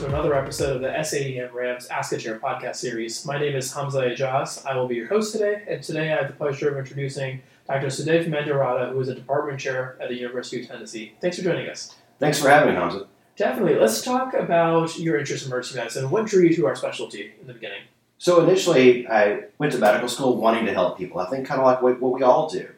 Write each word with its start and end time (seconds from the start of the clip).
to 0.00 0.06
another 0.06 0.34
episode 0.34 0.76
of 0.76 0.80
the 0.80 0.88
SAEM 0.88 1.52
Rams 1.52 1.86
Ask 1.88 2.10
a 2.12 2.16
Chair 2.16 2.38
podcast 2.38 2.76
series. 2.76 3.26
My 3.26 3.38
name 3.38 3.54
is 3.54 3.70
Hamza 3.70 3.98
Ejaz. 3.98 4.64
I 4.64 4.74
will 4.74 4.88
be 4.88 4.94
your 4.94 5.08
host 5.08 5.32
today, 5.32 5.62
and 5.68 5.82
today 5.82 6.10
I 6.10 6.16
have 6.16 6.28
the 6.28 6.32
pleasure 6.32 6.70
of 6.70 6.78
introducing 6.78 7.42
Dr. 7.68 7.88
Sudave 7.88 8.26
Mendiratta, 8.26 8.92
who 8.92 9.00
is 9.00 9.10
a 9.10 9.14
department 9.14 9.60
chair 9.60 9.98
at 10.00 10.08
the 10.08 10.14
University 10.14 10.62
of 10.62 10.68
Tennessee. 10.68 11.12
Thanks 11.20 11.36
for 11.36 11.42
joining 11.42 11.68
us. 11.68 11.96
Thanks 12.18 12.40
for 12.40 12.48
having 12.48 12.72
me, 12.72 12.80
Hamza. 12.80 13.08
Definitely. 13.36 13.74
Let's 13.74 14.00
talk 14.00 14.32
about 14.32 14.98
your 14.98 15.18
interest 15.18 15.44
in 15.44 15.52
emergency 15.52 15.76
medicine. 15.76 16.10
What 16.10 16.24
drew 16.24 16.44
you 16.44 16.56
to 16.56 16.66
our 16.66 16.76
specialty 16.76 17.34
in 17.38 17.46
the 17.46 17.52
beginning? 17.52 17.82
So 18.16 18.42
initially, 18.42 19.06
I 19.06 19.48
went 19.58 19.74
to 19.74 19.78
medical 19.78 20.08
school 20.08 20.38
wanting 20.38 20.64
to 20.64 20.72
help 20.72 20.96
people. 20.96 21.20
I 21.20 21.28
think 21.28 21.46
kind 21.46 21.60
of 21.60 21.66
like 21.66 21.82
what, 21.82 22.00
what 22.00 22.14
we 22.14 22.22
all 22.22 22.48
do. 22.48 22.70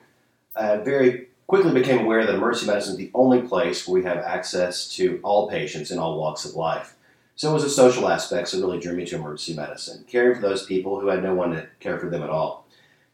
I 0.57 0.79
very 0.79 1.29
quickly 1.47 1.73
became 1.73 2.01
aware 2.01 2.27
that 2.27 2.35
emergency 2.35 2.67
medicine 2.67 2.95
is 2.95 2.99
the 2.99 3.13
only 3.15 3.43
place 3.43 3.87
where 3.87 4.03
we 4.03 4.05
have 4.09 4.19
access 4.19 4.89
to 4.97 5.21
all 5.23 5.49
patients 5.49 5.93
in 5.93 6.01
all 6.01 6.19
walks 6.19 6.45
of 6.45 6.57
life. 6.57 6.97
So 7.35 7.51
it 7.51 7.55
was 7.55 7.63
the 7.63 7.71
social 7.71 8.09
aspects 8.09 8.53
that 8.53 8.61
really 8.61 8.79
drew 8.79 8.95
me 8.95 9.07
to 9.07 9.17
emergency 9.17 9.55
medicine, 9.55 10.05
caring 10.09 10.35
for 10.35 10.43
those 10.43 10.67
people 10.67 11.01
who 11.01 11.09
had 11.09 11.23
no 11.23 11.35
one 11.35 11.51
to 11.53 11.67
care 11.81 11.99
for 11.99 12.09
them 12.09 12.23
at 12.23 12.31
all. 12.31 12.67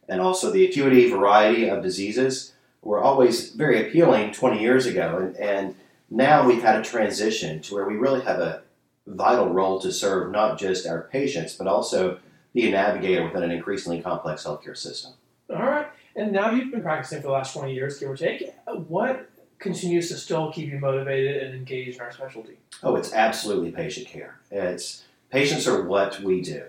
And 0.08 0.20
also 0.20 0.50
the 0.50 0.66
acuity 0.66 1.08
variety 1.10 1.68
of 1.68 1.82
diseases 1.82 2.54
were 2.82 3.00
always 3.02 3.50
very 3.50 3.88
appealing 3.88 4.32
20 4.32 4.60
years 4.60 4.86
ago. 4.86 5.18
And, 5.18 5.36
and 5.36 5.74
now 6.10 6.46
we've 6.46 6.62
had 6.62 6.80
a 6.80 6.84
transition 6.84 7.60
to 7.62 7.74
where 7.74 7.86
we 7.86 7.94
really 7.94 8.22
have 8.22 8.40
a 8.40 8.62
vital 9.06 9.48
role 9.48 9.80
to 9.80 9.92
serve 9.92 10.32
not 10.32 10.58
just 10.58 10.86
our 10.86 11.02
patients, 11.02 11.54
but 11.54 11.66
also 11.66 12.18
be 12.54 12.68
a 12.68 12.70
navigator 12.70 13.24
within 13.24 13.42
an 13.42 13.50
increasingly 13.50 14.00
complex 14.00 14.44
healthcare 14.44 14.76
system. 14.76 15.12
All 15.50 15.62
right. 15.62 15.86
And 16.16 16.32
now 16.32 16.50
you've 16.50 16.70
been 16.70 16.82
practicing 16.82 17.20
for 17.20 17.28
the 17.28 17.32
last 17.32 17.54
20 17.54 17.72
years, 17.72 17.98
give 17.98 18.10
or 18.10 18.16
take. 18.16 18.52
What 18.66 19.30
continues 19.58 20.08
to 20.08 20.16
still 20.16 20.52
keep 20.52 20.70
you 20.70 20.78
motivated 20.78 21.42
and 21.42 21.54
engaged 21.54 21.96
in 21.96 22.02
our 22.02 22.12
specialty? 22.12 22.58
Oh, 22.82 22.96
it's 22.96 23.12
absolutely 23.12 23.70
patient 23.70 24.06
care. 24.06 24.38
It's 24.50 25.04
patients 25.30 25.66
are 25.66 25.82
what 25.82 26.20
we 26.20 26.40
do. 26.40 26.64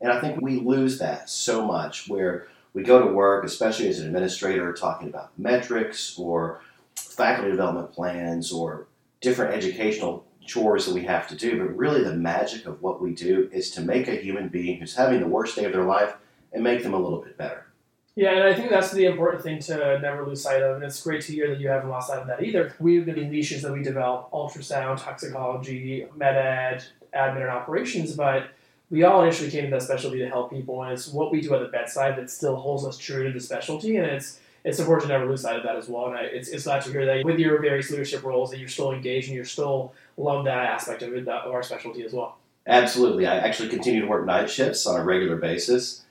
And 0.00 0.10
I 0.10 0.20
think 0.20 0.40
we 0.40 0.56
lose 0.56 0.98
that 0.98 1.28
so 1.28 1.66
much 1.66 2.08
where 2.08 2.48
we 2.72 2.82
go 2.82 3.04
to 3.04 3.12
work, 3.12 3.44
especially 3.44 3.88
as 3.88 3.98
an 3.98 4.06
administrator, 4.06 4.72
talking 4.72 5.08
about 5.08 5.38
metrics 5.38 6.18
or 6.18 6.60
faculty 6.96 7.50
development 7.50 7.92
plans 7.92 8.52
or 8.52 8.86
different 9.20 9.54
educational 9.54 10.24
chores 10.44 10.86
that 10.86 10.94
we 10.94 11.02
have 11.04 11.28
to 11.28 11.34
do. 11.34 11.58
But 11.58 11.76
really, 11.76 12.02
the 12.02 12.14
magic 12.14 12.66
of 12.66 12.80
what 12.80 13.02
we 13.02 13.12
do 13.12 13.50
is 13.52 13.70
to 13.72 13.82
make 13.82 14.08
a 14.08 14.16
human 14.16 14.48
being 14.48 14.78
who's 14.80 14.96
having 14.96 15.20
the 15.20 15.26
worst 15.26 15.56
day 15.56 15.64
of 15.64 15.72
their 15.72 15.84
life 15.84 16.14
and 16.52 16.64
make 16.64 16.82
them 16.82 16.94
a 16.94 16.98
little 16.98 17.20
bit 17.20 17.36
better. 17.36 17.66
Yeah, 18.16 18.32
and 18.32 18.42
I 18.42 18.54
think 18.54 18.70
that's 18.70 18.90
the 18.90 19.06
important 19.06 19.42
thing 19.42 19.60
to 19.60 19.98
never 20.00 20.26
lose 20.26 20.42
sight 20.42 20.62
of, 20.62 20.76
and 20.76 20.84
it's 20.84 21.02
great 21.02 21.22
to 21.22 21.32
hear 21.32 21.48
that 21.48 21.60
you 21.60 21.68
haven't 21.68 21.88
lost 21.88 22.08
sight 22.08 22.18
of 22.18 22.26
that 22.26 22.42
either. 22.42 22.74
We've 22.80 23.06
been 23.06 23.30
niches 23.30 23.62
that 23.62 23.72
we 23.72 23.82
develop 23.82 24.30
ultrasound, 24.32 25.02
toxicology, 25.02 26.06
med 26.16 26.36
ed, 26.36 26.84
admin, 27.14 27.42
and 27.42 27.50
operations, 27.50 28.12
but 28.14 28.48
we 28.90 29.04
all 29.04 29.22
initially 29.22 29.50
came 29.50 29.64
to 29.64 29.70
that 29.70 29.82
specialty 29.82 30.18
to 30.18 30.28
help 30.28 30.50
people, 30.50 30.82
and 30.82 30.92
it's 30.92 31.08
what 31.08 31.30
we 31.30 31.40
do 31.40 31.54
at 31.54 31.60
the 31.60 31.68
bedside 31.68 32.16
that 32.16 32.28
still 32.28 32.56
holds 32.56 32.84
us 32.84 32.98
true 32.98 33.24
to 33.24 33.32
the 33.32 33.40
specialty, 33.40 33.96
and 33.96 34.06
it's 34.06 34.40
it's 34.64 34.78
important 34.78 35.08
to 35.08 35.16
never 35.16 35.30
lose 35.30 35.40
sight 35.40 35.56
of 35.56 35.62
that 35.62 35.76
as 35.76 35.88
well. 35.88 36.08
And 36.08 36.16
I, 36.16 36.22
it's, 36.22 36.48
it's 36.48 36.64
glad 36.64 36.82
to 36.82 36.92
hear 36.92 37.06
that 37.06 37.24
with 37.24 37.38
your 37.38 37.58
various 37.62 37.90
leadership 37.90 38.22
roles 38.22 38.50
that 38.50 38.58
you're 38.58 38.68
still 38.68 38.92
engaged 38.92 39.28
and 39.28 39.34
you're 39.34 39.46
still 39.46 39.94
love 40.18 40.44
that 40.44 40.66
aspect 40.66 41.02
of 41.02 41.14
it, 41.14 41.26
of 41.26 41.50
our 41.50 41.62
specialty 41.62 42.04
as 42.04 42.12
well. 42.12 42.36
Absolutely. 42.66 43.26
I 43.26 43.38
actually 43.38 43.70
continue 43.70 44.02
to 44.02 44.06
work 44.06 44.26
night 44.26 44.50
shifts 44.50 44.86
on 44.86 45.00
a 45.00 45.04
regular 45.04 45.36
basis 45.36 46.02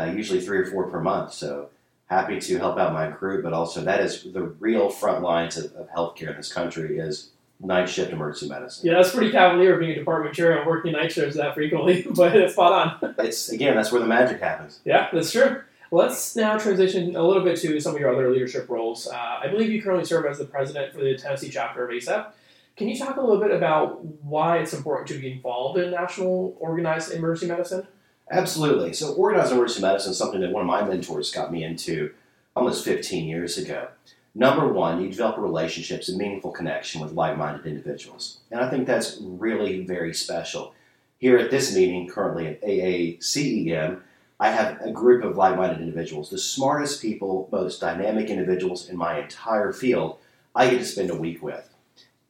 uh, 0.00 0.04
usually 0.06 0.40
three 0.40 0.58
or 0.58 0.66
four 0.66 0.88
per 0.88 1.00
month. 1.00 1.32
So 1.32 1.68
happy 2.06 2.40
to 2.40 2.58
help 2.58 2.78
out 2.78 2.92
my 2.92 3.08
crew, 3.10 3.42
but 3.42 3.52
also 3.52 3.82
that 3.82 4.00
is 4.00 4.24
the 4.24 4.42
real 4.42 4.90
front 4.90 5.22
lines 5.22 5.56
of, 5.56 5.72
of 5.74 5.88
healthcare 5.90 6.30
in 6.30 6.36
this 6.36 6.52
country 6.52 6.98
is 6.98 7.30
night 7.60 7.88
shift 7.88 8.12
emergency 8.12 8.48
medicine. 8.48 8.86
Yeah, 8.86 8.94
that's 8.94 9.14
pretty 9.14 9.30
cavalier 9.30 9.78
being 9.78 9.92
a 9.92 9.94
department 9.94 10.34
chair 10.34 10.58
and 10.58 10.66
working 10.66 10.92
night 10.92 11.12
shifts 11.12 11.36
that 11.36 11.54
frequently, 11.54 12.06
but 12.14 12.34
it's 12.34 12.54
spot 12.54 13.00
on. 13.02 13.14
it's 13.18 13.50
again, 13.50 13.76
that's 13.76 13.92
where 13.92 14.00
the 14.00 14.06
magic 14.06 14.40
happens. 14.40 14.80
Yeah, 14.84 15.08
that's 15.12 15.32
true. 15.32 15.62
Let's 15.92 16.36
now 16.36 16.56
transition 16.56 17.16
a 17.16 17.22
little 17.22 17.42
bit 17.42 17.58
to 17.58 17.80
some 17.80 17.96
of 17.96 18.00
your 18.00 18.12
other 18.12 18.30
leadership 18.30 18.68
roles. 18.68 19.08
Uh, 19.08 19.40
I 19.42 19.48
believe 19.48 19.70
you 19.70 19.82
currently 19.82 20.04
serve 20.04 20.24
as 20.24 20.38
the 20.38 20.44
president 20.44 20.92
for 20.92 21.00
the 21.00 21.16
Tennessee 21.16 21.50
chapter 21.50 21.84
of 21.84 21.90
ACEP. 21.90 22.32
Can 22.76 22.88
you 22.88 22.96
talk 22.96 23.16
a 23.16 23.20
little 23.20 23.40
bit 23.40 23.50
about 23.50 24.04
why 24.24 24.58
it's 24.58 24.72
important 24.72 25.08
to 25.08 25.18
be 25.18 25.32
involved 25.32 25.78
in 25.78 25.90
national 25.90 26.56
organized 26.60 27.12
emergency 27.12 27.48
medicine? 27.48 27.86
Absolutely. 28.30 28.92
So, 28.92 29.12
organized 29.14 29.52
emergency 29.52 29.82
medicine 29.82 30.12
is 30.12 30.18
something 30.18 30.40
that 30.40 30.52
one 30.52 30.62
of 30.62 30.66
my 30.66 30.84
mentors 30.84 31.32
got 31.32 31.52
me 31.52 31.64
into 31.64 32.12
almost 32.54 32.84
15 32.84 33.28
years 33.28 33.58
ago. 33.58 33.88
Number 34.34 34.68
one, 34.68 35.02
you 35.02 35.08
develop 35.08 35.38
relationships 35.38 36.08
and 36.08 36.16
meaningful 36.16 36.52
connection 36.52 37.00
with 37.00 37.12
like 37.12 37.36
minded 37.36 37.66
individuals. 37.66 38.38
And 38.50 38.60
I 38.60 38.70
think 38.70 38.86
that's 38.86 39.18
really 39.20 39.84
very 39.84 40.14
special. 40.14 40.74
Here 41.18 41.36
at 41.36 41.50
this 41.50 41.74
meeting, 41.74 42.08
currently 42.08 42.46
at 42.46 42.62
AACEM, 42.62 44.00
I 44.38 44.50
have 44.50 44.80
a 44.80 44.92
group 44.92 45.24
of 45.24 45.36
like 45.36 45.56
minded 45.56 45.80
individuals, 45.80 46.30
the 46.30 46.38
smartest 46.38 47.02
people, 47.02 47.48
most 47.50 47.80
dynamic 47.80 48.30
individuals 48.30 48.88
in 48.88 48.96
my 48.96 49.20
entire 49.20 49.72
field, 49.72 50.18
I 50.54 50.70
get 50.70 50.78
to 50.78 50.84
spend 50.84 51.10
a 51.10 51.16
week 51.16 51.42
with. 51.42 51.68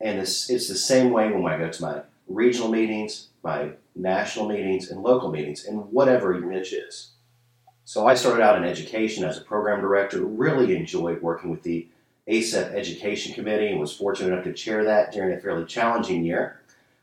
And 0.00 0.18
it's, 0.18 0.48
it's 0.48 0.68
the 0.68 0.76
same 0.76 1.12
way 1.12 1.30
when 1.30 1.52
I 1.52 1.58
go 1.58 1.70
to 1.70 1.82
my 1.82 2.00
regional 2.26 2.70
meetings, 2.70 3.28
my 3.44 3.72
national 3.94 4.48
meetings, 4.48 4.90
and 4.90 5.02
local 5.02 5.30
meetings, 5.30 5.64
and 5.64 5.90
whatever 5.92 6.32
your 6.32 6.50
niche 6.50 6.72
is. 6.72 7.12
So 7.84 8.06
I 8.06 8.14
started 8.14 8.42
out 8.42 8.56
in 8.56 8.64
education 8.64 9.24
as 9.24 9.38
a 9.38 9.42
program 9.42 9.80
director, 9.80 10.24
really 10.24 10.76
enjoyed 10.76 11.22
working 11.22 11.50
with 11.50 11.62
the 11.62 11.88
ACEP 12.28 12.72
Education 12.72 13.34
Committee 13.34 13.68
and 13.68 13.80
was 13.80 13.96
fortunate 13.96 14.32
enough 14.32 14.44
to 14.44 14.52
chair 14.52 14.84
that 14.84 15.12
during 15.12 15.36
a 15.36 15.40
fairly 15.40 15.64
challenging 15.64 16.24
year. 16.24 16.60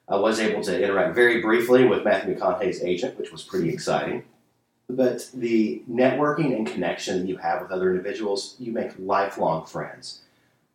I 0.07 0.15
was 0.15 0.39
able 0.39 0.63
to 0.63 0.81
interact 0.81 1.15
very 1.15 1.41
briefly 1.41 1.85
with 1.85 2.05
Matthew 2.05 2.35
McConaughey's 2.35 2.81
agent, 2.81 3.19
which 3.19 3.31
was 3.31 3.43
pretty 3.43 3.69
exciting. 3.69 4.23
But 4.89 5.29
the 5.33 5.83
networking 5.91 6.55
and 6.55 6.65
connection 6.65 7.19
that 7.19 7.27
you 7.27 7.35
have 7.37 7.61
with 7.61 7.71
other 7.71 7.91
individuals, 7.91 8.55
you 8.57 8.71
make 8.71 8.93
lifelong 8.97 9.65
friends. 9.65 10.21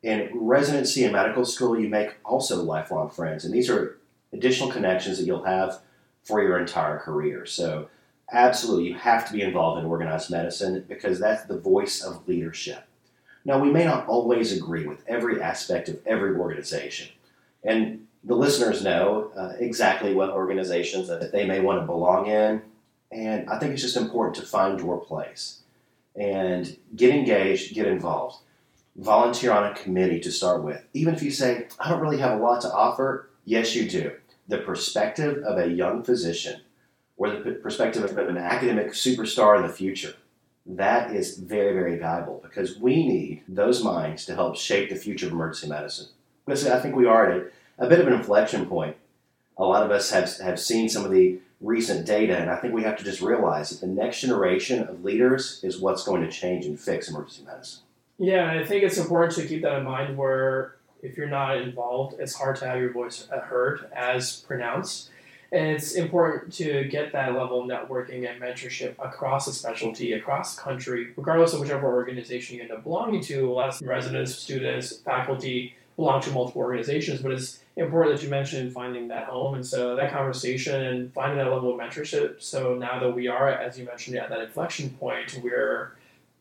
In 0.03 0.29
residency 0.34 1.05
and 1.05 1.15
medical 1.15 1.47
school, 1.47 1.81
you 1.81 1.89
make 1.89 2.17
also 2.23 2.62
lifelong 2.62 3.09
friends. 3.09 3.47
And 3.47 3.55
these 3.55 3.71
are 3.71 3.99
additional 4.34 4.71
connections 4.71 5.17
that 5.17 5.25
you'll 5.25 5.44
have 5.44 5.81
for 6.22 6.43
your 6.43 6.59
entire 6.59 6.99
career. 6.99 7.47
So, 7.47 7.88
absolutely, 8.33 8.88
you 8.88 8.94
have 8.94 9.27
to 9.27 9.33
be 9.33 9.43
involved 9.43 9.81
in 9.81 9.87
organized 9.87 10.31
medicine 10.31 10.84
because 10.88 11.19
that's 11.19 11.44
the 11.44 11.59
voice 11.59 12.03
of 12.03 12.27
leadership. 12.27 12.84
Now, 13.44 13.59
we 13.59 13.71
may 13.71 13.84
not 13.84 14.06
always 14.06 14.56
agree 14.56 14.87
with 14.87 15.05
every 15.09 15.43
aspect 15.43 15.88
of 15.88 15.99
every 16.06 16.37
organization, 16.37 17.09
and 17.65 18.06
the 18.25 18.37
listeners 18.37 18.84
know 18.84 19.32
uh, 19.37 19.55
exactly 19.59 20.15
what 20.15 20.31
organizations 20.31 21.09
that 21.09 21.32
they 21.32 21.44
may 21.44 21.61
want 21.61 21.81
to 21.81 21.87
belong 21.87 22.27
in, 22.27 22.62
and 23.11 23.50
I 23.50 23.59
think 23.59 23.72
it's 23.72 23.82
just 23.82 23.97
important 23.97 24.37
to 24.37 24.43
find 24.43 24.78
your 24.78 25.00
place 25.00 25.62
and 26.15 26.77
get 26.94 27.11
engaged, 27.11 27.75
get 27.75 27.87
involved. 27.87 28.37
Volunteer 28.97 29.53
on 29.53 29.65
a 29.65 29.75
committee 29.75 30.21
to 30.21 30.31
start 30.31 30.62
with. 30.62 30.84
Even 30.93 31.15
if 31.15 31.22
you 31.22 31.31
say, 31.31 31.66
I 31.81 31.88
don't 31.88 32.00
really 32.00 32.19
have 32.19 32.38
a 32.38 32.43
lot 32.43 32.61
to 32.62 32.72
offer, 32.72 33.31
yes, 33.44 33.75
you 33.75 33.88
do 33.88 34.12
the 34.48 34.58
perspective 34.58 35.42
of 35.44 35.58
a 35.58 35.69
young 35.69 36.03
physician 36.03 36.60
or 37.16 37.30
the 37.30 37.53
perspective 37.53 38.04
of 38.04 38.16
an 38.19 38.36
academic 38.36 38.88
superstar 38.88 39.56
in 39.56 39.62
the 39.62 39.72
future. 39.72 40.14
That 40.64 41.14
is 41.14 41.38
very, 41.38 41.72
very 41.72 41.98
valuable 41.98 42.41
because 42.42 42.78
we 42.78 43.06
need 43.06 43.42
those 43.48 43.82
minds 43.82 44.25
to 44.26 44.34
help 44.34 44.56
shape 44.56 44.91
the 44.91 44.97
future 44.97 45.26
of 45.26 45.32
emergency 45.32 45.69
medicine. 45.69 46.08
Because 46.44 46.66
I 46.66 46.81
think 46.81 46.94
we 46.94 47.06
are 47.06 47.31
at 47.31 47.36
a, 47.78 47.84
a 47.86 47.88
bit 47.88 48.00
of 48.00 48.06
an 48.06 48.12
inflection 48.12 48.66
point. 48.66 48.97
A 49.56 49.64
lot 49.64 49.84
of 49.84 49.91
us 49.91 50.10
have, 50.10 50.36
have 50.38 50.58
seen 50.58 50.88
some 50.88 51.04
of 51.04 51.10
the 51.10 51.38
recent 51.60 52.06
data, 52.06 52.36
and 52.36 52.50
I 52.50 52.56
think 52.56 52.75
we 52.75 52.82
have 52.82 52.97
to 52.98 53.04
just 53.04 53.20
realize 53.20 53.70
that 53.70 53.81
the 53.81 53.92
next 53.92 54.20
generation 54.20 54.82
of 54.82 55.04
leaders 55.04 55.60
is 55.62 55.81
what's 55.81 56.04
going 56.04 56.22
to 56.22 56.31
change 56.31 56.67
and 56.67 56.78
fix 56.78 57.08
emergency 57.08 57.44
medicine. 57.44 57.82
Yeah, 58.19 58.52
I 58.52 58.64
think 58.64 58.82
it's 58.82 58.99
important 58.99 59.34
to 59.37 59.46
keep 59.46 59.62
that 59.62 59.78
in 59.78 59.84
mind 59.84 60.17
where 60.17 60.76
if 61.02 61.16
you're 61.16 61.28
not 61.28 61.58
involved, 61.58 62.19
it's 62.19 62.34
hard 62.34 62.56
to 62.56 62.66
have 62.66 62.81
your 62.81 62.93
voice 62.93 63.28
heard 63.28 63.90
as 63.94 64.40
pronounced. 64.40 65.10
And 65.50 65.66
it's 65.66 65.93
important 65.93 66.54
to 66.54 66.84
get 66.84 67.12
that 67.12 67.34
level 67.34 67.60
of 67.60 67.69
networking 67.69 68.26
and 68.31 68.40
mentorship 68.40 68.94
across 68.99 69.46
a 69.46 69.52
specialty, 69.52 70.14
across 70.14 70.54
the 70.54 70.62
country, 70.62 71.12
regardless 71.14 71.52
of 71.52 71.60
whichever 71.60 71.93
organization 71.93 72.56
you 72.56 72.62
end 72.62 72.70
up 72.70 72.84
belonging 72.84 73.20
to. 73.25 73.50
A 73.50 73.52
lot 73.52 73.78
residents, 73.82 74.34
students, 74.34 74.96
faculty 74.96 75.75
belong 75.96 76.22
to 76.22 76.31
multiple 76.31 76.62
organizations, 76.62 77.20
but 77.20 77.32
it's 77.32 77.58
important 77.76 78.16
that 78.16 78.25
you 78.25 78.31
mentioned 78.31 78.72
finding 78.72 79.08
that 79.08 79.25
home. 79.25 79.55
And 79.55 79.66
so 79.66 79.94
that 79.94 80.10
conversation 80.10 80.82
and 80.87 81.12
finding 81.12 81.37
that 81.37 81.52
level 81.52 81.70
of 81.70 81.78
mentorship. 81.78 82.40
So 82.40 82.75
now 82.75 82.98
that 83.00 83.10
we 83.14 83.28
are, 83.28 83.50
as 83.50 83.78
you 83.78 83.84
mentioned, 83.84 84.16
at 84.16 84.31
that 84.31 84.40
inflection 84.40 84.88
point, 84.90 85.38
we're 85.43 85.93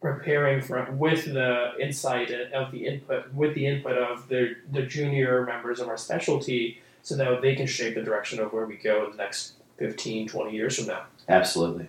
preparing 0.02 0.62
for 0.62 0.84
with 0.92 1.26
the 1.26 1.72
insight 1.80 2.32
of 2.32 2.72
the 2.72 2.88
input 2.88 3.32
with 3.34 3.54
the 3.54 3.66
input 3.66 3.98
of 3.98 4.28
the 4.28 4.56
the 4.72 4.82
junior 4.82 5.46
members 5.46 5.80
of 5.80 5.88
our 5.88 5.98
specialty 5.98 6.82
so 7.04 7.16
that 7.16 7.42
they 7.42 7.56
can 7.56 7.68
shape 7.68 7.96
the 7.96 8.02
direction 8.02 8.40
of 8.40 8.52
where 8.52 8.66
we 8.66 8.76
go 8.76 9.06
in 9.06 9.12
the 9.12 9.18
next 9.18 9.54
15 9.78 10.28
20 10.28 10.52
years 10.52 10.78
from 10.78 10.88
now 10.88 11.04
absolutely 11.30 11.88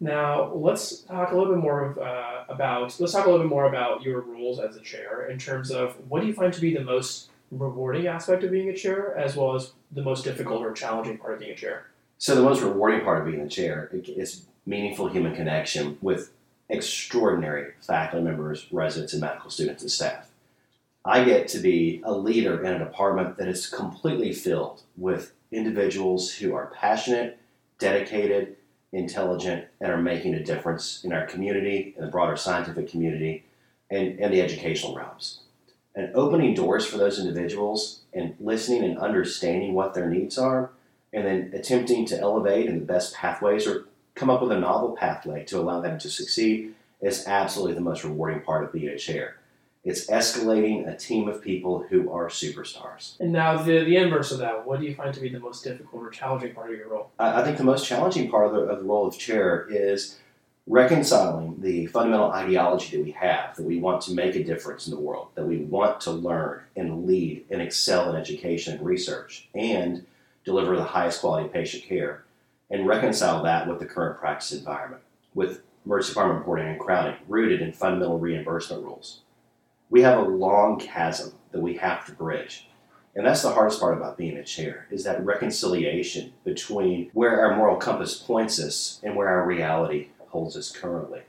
now 0.00 0.52
let's 0.54 1.00
talk 1.00 1.32
a 1.32 1.36
little 1.36 1.52
bit 1.52 1.60
more 1.60 1.84
of, 1.84 1.98
uh, 1.98 2.44
about 2.48 2.98
let's 3.00 3.12
talk 3.12 3.26
a 3.26 3.30
little 3.30 3.44
bit 3.44 3.50
more 3.50 3.66
about 3.66 4.02
your 4.02 4.20
roles 4.20 4.60
as 4.60 4.76
a 4.76 4.80
chair 4.80 5.28
in 5.28 5.38
terms 5.38 5.70
of 5.70 5.96
what 6.08 6.20
do 6.20 6.28
you 6.28 6.34
find 6.34 6.52
to 6.52 6.60
be 6.60 6.72
the 6.72 6.84
most 6.84 7.30
rewarding 7.50 8.06
aspect 8.06 8.44
of 8.44 8.50
being 8.50 8.68
a 8.68 8.74
chair 8.74 9.16
as 9.16 9.36
well 9.36 9.54
as 9.54 9.72
the 9.92 10.02
most 10.02 10.24
difficult 10.24 10.62
or 10.62 10.72
challenging 10.72 11.18
part 11.18 11.34
of 11.34 11.40
being 11.40 11.52
a 11.52 11.56
chair? 11.56 11.86
So 12.18 12.34
the 12.34 12.42
most 12.42 12.62
rewarding 12.62 13.02
part 13.02 13.20
of 13.20 13.26
being 13.26 13.40
a 13.40 13.48
chair 13.48 13.90
is 13.92 14.44
meaningful 14.66 15.08
human 15.08 15.34
connection 15.34 15.98
with 16.02 16.30
extraordinary 16.68 17.72
faculty 17.80 18.24
members, 18.24 18.66
residents, 18.70 19.12
and 19.12 19.22
medical 19.22 19.50
students 19.50 19.82
and 19.82 19.90
staff. 19.90 20.30
I 21.04 21.24
get 21.24 21.48
to 21.48 21.58
be 21.58 22.02
a 22.04 22.12
leader 22.12 22.62
in 22.62 22.74
a 22.74 22.78
department 22.78 23.38
that 23.38 23.48
is 23.48 23.66
completely 23.66 24.32
filled 24.32 24.82
with 24.96 25.32
individuals 25.50 26.34
who 26.34 26.54
are 26.54 26.72
passionate, 26.74 27.38
dedicated, 27.78 28.56
intelligent, 28.92 29.66
and 29.80 29.90
are 29.90 30.02
making 30.02 30.34
a 30.34 30.44
difference 30.44 31.02
in 31.04 31.12
our 31.12 31.26
community, 31.26 31.94
in 31.96 32.04
the 32.04 32.10
broader 32.10 32.36
scientific 32.36 32.90
community, 32.90 33.44
and, 33.90 34.18
and 34.20 34.32
the 34.32 34.42
educational 34.42 34.94
realms. 34.94 35.40
And 35.94 36.14
opening 36.14 36.54
doors 36.54 36.86
for 36.86 36.98
those 36.98 37.18
individuals 37.18 38.02
and 38.12 38.34
listening 38.38 38.84
and 38.84 38.98
understanding 38.98 39.74
what 39.74 39.94
their 39.94 40.08
needs 40.08 40.38
are, 40.38 40.70
and 41.12 41.26
then 41.26 41.50
attempting 41.54 42.04
to 42.06 42.20
elevate 42.20 42.66
in 42.66 42.78
the 42.78 42.84
best 42.84 43.14
pathways 43.14 43.66
or 43.66 43.86
come 44.18 44.30
up 44.30 44.42
with 44.42 44.52
a 44.52 44.58
novel 44.58 44.96
pathway 44.96 45.44
to 45.44 45.58
allow 45.58 45.80
them 45.80 45.98
to 46.00 46.10
succeed 46.10 46.74
is 47.00 47.26
absolutely 47.26 47.74
the 47.74 47.80
most 47.80 48.04
rewarding 48.04 48.40
part 48.40 48.64
of 48.64 48.72
being 48.72 48.88
a 48.88 48.98
chair. 48.98 49.36
It's 49.84 50.10
escalating 50.10 50.88
a 50.88 50.96
team 50.96 51.28
of 51.28 51.40
people 51.40 51.86
who 51.88 52.10
are 52.10 52.28
superstars. 52.28 53.18
And 53.20 53.32
now 53.32 53.62
the, 53.62 53.84
the 53.84 53.96
inverse 53.96 54.32
of 54.32 54.38
that, 54.38 54.66
what 54.66 54.80
do 54.80 54.86
you 54.86 54.94
find 54.94 55.14
to 55.14 55.20
be 55.20 55.28
the 55.28 55.38
most 55.38 55.62
difficult 55.64 56.02
or 56.02 56.10
challenging 56.10 56.52
part 56.52 56.70
of 56.72 56.76
your 56.76 56.88
role? 56.88 57.10
I, 57.18 57.40
I 57.40 57.44
think 57.44 57.56
the 57.56 57.64
most 57.64 57.86
challenging 57.86 58.28
part 58.28 58.48
of 58.48 58.52
the, 58.52 58.60
of 58.60 58.80
the 58.80 58.84
role 58.84 59.06
of 59.06 59.16
chair 59.16 59.66
is 59.70 60.18
reconciling 60.66 61.56
the 61.60 61.86
fundamental 61.86 62.30
ideology 62.30 62.96
that 62.96 63.04
we 63.04 63.12
have 63.12 63.56
that 63.56 63.62
we 63.62 63.78
want 63.78 64.02
to 64.02 64.12
make 64.12 64.34
a 64.34 64.44
difference 64.44 64.86
in 64.86 64.94
the 64.94 65.00
world, 65.00 65.28
that 65.34 65.46
we 65.46 65.58
want 65.58 66.00
to 66.02 66.10
learn 66.10 66.60
and 66.76 67.06
lead 67.06 67.46
and 67.48 67.62
excel 67.62 68.10
in 68.10 68.16
education 68.16 68.76
and 68.76 68.84
research, 68.84 69.48
and 69.54 70.04
deliver 70.44 70.76
the 70.76 70.84
highest 70.84 71.20
quality 71.20 71.48
patient 71.48 71.84
care, 71.84 72.24
and 72.70 72.86
reconcile 72.86 73.42
that 73.42 73.66
with 73.66 73.78
the 73.78 73.86
current 73.86 74.18
practice 74.18 74.52
environment, 74.52 75.02
with 75.34 75.62
emergency 75.84 76.12
department 76.12 76.40
reporting 76.40 76.68
and 76.68 76.78
crowding, 76.80 77.16
rooted 77.26 77.62
in 77.62 77.72
fundamental 77.72 78.18
reimbursement 78.18 78.82
rules. 78.82 79.20
We 79.90 80.02
have 80.02 80.18
a 80.18 80.28
long 80.28 80.78
chasm 80.78 81.32
that 81.52 81.60
we 81.60 81.76
have 81.78 82.04
to 82.06 82.12
bridge. 82.12 82.68
And 83.14 83.26
that's 83.26 83.42
the 83.42 83.50
hardest 83.50 83.80
part 83.80 83.96
about 83.96 84.18
being 84.18 84.36
a 84.36 84.44
chair, 84.44 84.86
is 84.90 85.02
that 85.04 85.24
reconciliation 85.24 86.34
between 86.44 87.10
where 87.14 87.40
our 87.40 87.56
moral 87.56 87.76
compass 87.76 88.14
points 88.14 88.60
us 88.60 89.00
and 89.02 89.16
where 89.16 89.28
our 89.28 89.46
reality 89.46 90.08
holds 90.28 90.56
us 90.56 90.70
currently. 90.70 91.22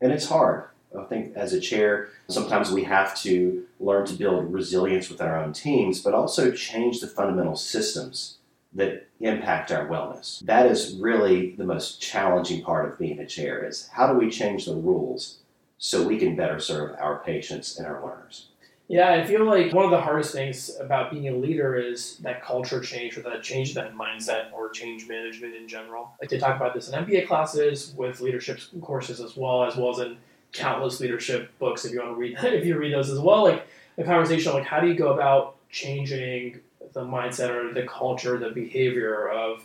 And 0.00 0.10
it's 0.10 0.28
hard. 0.28 0.64
I 0.98 1.04
think 1.04 1.36
as 1.36 1.52
a 1.52 1.60
chair, 1.60 2.08
sometimes 2.28 2.70
we 2.70 2.84
have 2.84 3.14
to 3.22 3.64
learn 3.78 4.06
to 4.06 4.14
build 4.14 4.52
resilience 4.52 5.08
within 5.08 5.28
our 5.28 5.42
own 5.42 5.52
teams, 5.52 6.00
but 6.00 6.14
also 6.14 6.50
change 6.50 7.00
the 7.00 7.06
fundamental 7.06 7.56
systems 7.56 8.38
that 8.74 9.08
impact 9.20 9.70
our 9.70 9.86
wellness. 9.86 10.40
That 10.40 10.66
is 10.66 10.96
really 10.96 11.54
the 11.56 11.64
most 11.64 12.00
challenging 12.00 12.62
part 12.62 12.90
of 12.90 12.98
being 12.98 13.18
a 13.18 13.26
chair 13.26 13.64
is 13.66 13.88
how 13.92 14.12
do 14.12 14.18
we 14.18 14.30
change 14.30 14.66
the 14.66 14.74
rules 14.74 15.38
so 15.78 16.06
we 16.06 16.18
can 16.18 16.36
better 16.36 16.58
serve 16.58 16.96
our 16.98 17.22
patients 17.24 17.78
and 17.78 17.86
our 17.86 18.04
learners? 18.04 18.48
Yeah, 18.88 19.12
I 19.12 19.24
feel 19.24 19.44
like 19.44 19.72
one 19.72 19.84
of 19.84 19.90
the 19.90 20.00
hardest 20.00 20.32
things 20.32 20.76
about 20.78 21.10
being 21.10 21.28
a 21.28 21.32
leader 21.32 21.76
is 21.76 22.18
that 22.18 22.42
culture 22.42 22.80
change 22.80 23.16
or 23.16 23.22
that 23.22 23.42
change 23.42 23.74
that 23.74 23.94
mindset 23.94 24.52
or 24.52 24.70
change 24.70 25.08
management 25.08 25.54
in 25.54 25.66
general. 25.66 26.12
Like 26.20 26.28
they 26.28 26.38
talk 26.38 26.56
about 26.56 26.74
this 26.74 26.88
in 26.88 27.04
MBA 27.04 27.26
classes 27.26 27.94
with 27.96 28.20
leadership 28.20 28.60
courses 28.82 29.20
as 29.20 29.36
well, 29.36 29.64
as 29.64 29.76
well 29.76 29.90
as 29.90 29.98
in 30.00 30.18
countless 30.52 31.00
leadership 31.00 31.50
books 31.58 31.84
if 31.84 31.92
you 31.92 32.00
want 32.00 32.10
to 32.10 32.16
read 32.16 32.36
if 32.42 32.66
you 32.66 32.76
read 32.76 32.92
those 32.92 33.08
as 33.08 33.18
well. 33.18 33.44
Like 33.44 33.66
the 33.96 34.04
conversation 34.04 34.52
like 34.52 34.64
how 34.64 34.80
do 34.80 34.88
you 34.88 34.94
go 34.94 35.14
about 35.14 35.56
changing 35.70 36.60
the 36.92 37.04
mindset 37.04 37.50
or 37.50 37.72
the 37.72 37.86
culture, 37.86 38.38
the 38.38 38.50
behavior 38.50 39.28
of 39.28 39.64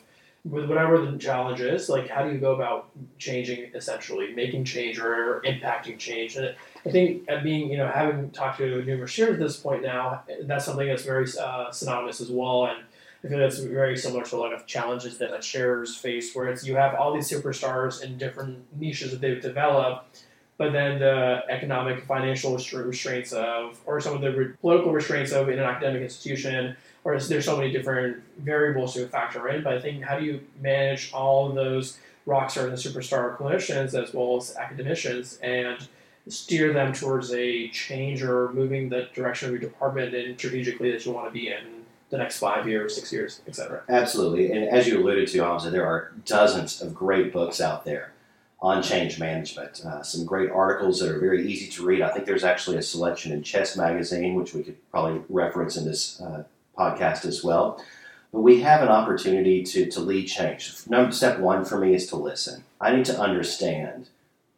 with 0.50 0.66
whatever 0.66 1.04
the 1.06 1.18
challenge 1.18 1.60
is, 1.60 1.90
like 1.90 2.08
how 2.08 2.24
do 2.24 2.32
you 2.32 2.38
go 2.38 2.54
about 2.56 2.90
changing 3.18 3.70
essentially, 3.74 4.34
making 4.34 4.64
change 4.64 5.00
or 5.00 5.42
impacting 5.46 5.98
change? 5.98 6.38
And 6.38 6.56
I 6.86 6.90
think 6.90 7.24
at 7.28 7.44
being, 7.44 7.70
you 7.70 7.78
know, 7.78 7.88
having 7.88 8.30
talked 8.32 8.60
to 8.60 8.84
numerous 8.84 9.12
chairs 9.12 9.34
at 9.34 9.40
this 9.40 9.58
point 9.58 9.82
now, 9.84 10.24
that's 10.42 10.66
something 10.66 10.88
that's 10.88 11.04
very 11.04 11.28
uh, 11.40 11.72
synonymous 11.72 12.22
as 12.22 12.32
well. 12.32 12.68
And 12.68 12.84
I 13.24 13.28
feel 13.28 13.40
that's 13.40 13.60
very 13.60 13.98
similar 13.98 14.24
to 14.24 14.36
a 14.36 14.38
lot 14.38 14.54
of 14.54 14.66
challenges 14.68 15.18
that 15.18 15.42
chairs 15.42 15.96
face, 15.96 16.34
where 16.34 16.48
it's 16.48 16.66
you 16.66 16.76
have 16.76 16.96
all 16.96 17.14
these 17.14 17.30
superstars 17.30 18.04
in 18.04 18.18
different 18.18 18.60
niches 18.80 19.12
that 19.12 19.22
they've 19.22 19.42
developed, 19.42 20.24
but 20.58 20.72
then 20.72 21.00
the 21.00 21.42
economic, 21.50 22.06
financial 22.06 22.56
restraints 22.56 23.34
of, 23.34 23.80
or 23.86 24.00
some 24.00 24.16
of 24.16 24.22
the 24.22 24.56
political 24.62 24.92
restraints 24.92 25.32
of 25.32 25.50
in 25.50 25.60
an 25.60 25.66
academic 25.66 26.04
institution 26.04 26.76
or 27.08 27.18
there's 27.18 27.46
so 27.46 27.56
many 27.56 27.72
different 27.72 28.22
variables 28.40 28.94
to 28.94 29.08
factor 29.08 29.48
in. 29.48 29.64
But 29.64 29.76
I 29.76 29.80
think 29.80 30.04
how 30.04 30.20
do 30.20 30.26
you 30.26 30.42
manage 30.62 31.14
all 31.14 31.48
of 31.48 31.56
those 31.56 31.98
rock 32.26 32.50
stars 32.50 32.86
and 32.86 32.96
superstar 32.96 33.38
clinicians 33.38 33.94
as 33.94 34.14
well 34.14 34.36
as 34.36 34.58
academicians 34.58 35.40
and 35.42 35.88
steer 36.28 36.74
them 36.74 36.92
towards 36.92 37.32
a 37.32 37.70
change 37.70 38.22
or 38.22 38.52
moving 38.52 38.90
the 38.90 39.08
direction 39.14 39.48
of 39.48 39.54
your 39.54 39.62
department 39.62 40.14
and 40.14 40.38
strategically 40.38 40.92
that 40.92 41.06
you 41.06 41.14
want 41.14 41.26
to 41.26 41.32
be 41.32 41.48
in 41.48 41.86
the 42.10 42.18
next 42.18 42.40
five 42.40 42.68
years, 42.68 42.96
six 42.96 43.14
years, 43.14 43.40
etc. 43.48 43.84
Absolutely, 43.88 44.52
and 44.52 44.68
as 44.68 44.86
you 44.86 45.00
alluded 45.00 45.30
to, 45.30 45.40
Hamza, 45.42 45.70
there 45.70 45.86
are 45.86 46.12
dozens 46.26 46.82
of 46.82 46.94
great 46.94 47.32
books 47.32 47.62
out 47.62 47.86
there 47.86 48.12
on 48.60 48.84
change 48.84 49.18
management. 49.18 49.82
Uh, 49.86 50.04
some 50.04 50.26
great 50.26 50.50
articles 50.50 51.00
that 51.00 51.10
are 51.10 51.20
very 51.20 51.48
easy 51.48 51.70
to 51.70 51.86
read. 51.86 52.02
I 52.02 52.12
think 52.12 52.26
there's 52.26 52.44
actually 52.44 52.76
a 52.76 52.82
selection 52.82 53.32
in 53.32 53.44
Chess 53.44 53.78
Magazine, 53.78 54.36
which 54.36 54.54
we 54.54 54.64
could 54.64 54.78
probably 54.92 55.22
reference 55.30 55.78
in 55.78 55.86
this 55.86 56.20
uh, 56.20 56.44
podcast 56.78 57.26
as 57.26 57.44
well. 57.44 57.84
But 58.32 58.42
we 58.42 58.62
have 58.62 58.82
an 58.82 58.90
opportunity 58.90 59.64
to, 59.64 59.90
to 59.90 60.00
lead 60.00 60.28
change. 60.28 60.74
Number, 60.88 61.12
step 61.12 61.40
one 61.40 61.66
for 61.66 61.78
me 61.78 61.94
is 61.94 62.08
to 62.08 62.16
listen. 62.16 62.64
I 62.80 62.96
need 62.96 63.06
to 63.06 63.20
understand 63.20 64.10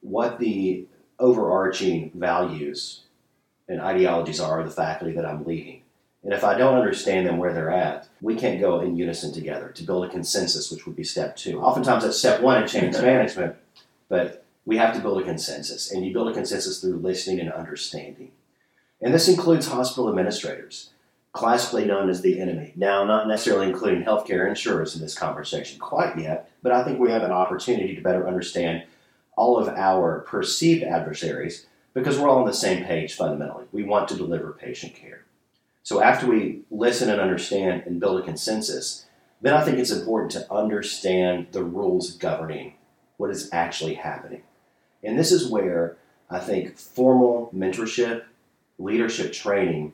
what 0.02 0.40
the 0.40 0.86
overarching 1.20 2.12
values 2.16 3.02
and 3.68 3.80
ideologies 3.80 4.40
are 4.40 4.60
of 4.60 4.68
the 4.68 4.74
faculty 4.74 5.14
that 5.14 5.26
I'm 5.26 5.46
leading. 5.46 5.82
And 6.24 6.34
if 6.34 6.44
I 6.44 6.58
don't 6.58 6.76
understand 6.78 7.28
them 7.28 7.38
where 7.38 7.54
they're 7.54 7.72
at, 7.72 8.08
we 8.22 8.36
can't 8.36 8.60
go 8.60 8.82
in 8.82 8.98
unison 8.98 9.32
together 9.32 9.70
to 9.70 9.84
build 9.84 10.06
a 10.06 10.10
consensus, 10.10 10.72
which 10.72 10.86
would 10.86 10.96
be 10.96 11.04
step 11.04 11.38
two. 11.38 11.62
Oftentimes 11.62 12.04
that's 12.04 12.18
step 12.18 12.42
one 12.42 12.62
in 12.62 12.68
change 12.68 12.98
management, 12.98 13.56
but 14.10 14.44
we 14.66 14.78
have 14.78 14.94
to 14.96 15.00
build 15.00 15.22
a 15.22 15.26
consensus. 15.26 15.92
And 15.92 16.06
you 16.06 16.12
build 16.12 16.28
a 16.28 16.34
consensus 16.34 16.82
through 16.82 16.98
listening 16.98 17.40
and 17.40 17.52
understanding. 17.52 18.32
And 19.02 19.14
this 19.14 19.30
includes 19.30 19.68
hospital 19.68 20.10
administrators 20.10 20.90
classically 21.32 21.86
known 21.86 22.10
as 22.10 22.22
the 22.22 22.40
enemy. 22.40 22.74
Now, 22.76 23.04
not 23.06 23.28
necessarily 23.28 23.68
including 23.68 24.04
healthcare 24.04 24.48
insurers 24.48 24.96
in 24.96 25.02
this 25.02 25.18
conversation 25.18 25.80
quite 25.80 26.18
yet, 26.18 26.52
but 26.64 26.72
I 26.72 26.84
think 26.84 27.00
we 27.00 27.12
have 27.12 27.24
an 27.24 27.32
opportunity 27.32 27.96
to 27.96 28.02
better 28.02 28.28
understand 28.28 28.84
all 29.38 29.58
of 29.58 29.70
our 29.70 30.20
perceived 30.22 30.84
adversaries 30.84 31.68
because 31.94 32.18
we're 32.18 32.28
all 32.28 32.40
on 32.40 32.48
the 32.48 32.54
same 32.54 32.84
page 32.84 33.14
fundamentally. 33.14 33.66
We 33.72 33.84
want 33.84 34.08
to 34.10 34.18
deliver 34.18 34.52
patient 34.52 34.96
care. 34.96 35.24
So, 35.84 36.02
after 36.02 36.28
we 36.28 36.62
listen 36.70 37.10
and 37.10 37.22
understand 37.22 37.84
and 37.86 38.00
build 38.00 38.20
a 38.20 38.24
consensus, 38.24 39.06
then 39.42 39.54
I 39.54 39.64
think 39.64 39.78
it's 39.78 39.92
important 39.92 40.32
to 40.32 40.52
understand 40.52 41.48
the 41.52 41.64
rules 41.64 42.12
governing 42.18 42.74
what 43.18 43.30
is 43.30 43.50
actually 43.52 43.96
happening. 43.96 44.44
And 45.04 45.18
this 45.18 45.32
is 45.32 45.50
where 45.50 45.98
I 46.30 46.40
think 46.40 46.78
formal 46.78 47.50
mentorship, 47.56 48.24
leadership 48.78 49.34
training 49.34 49.94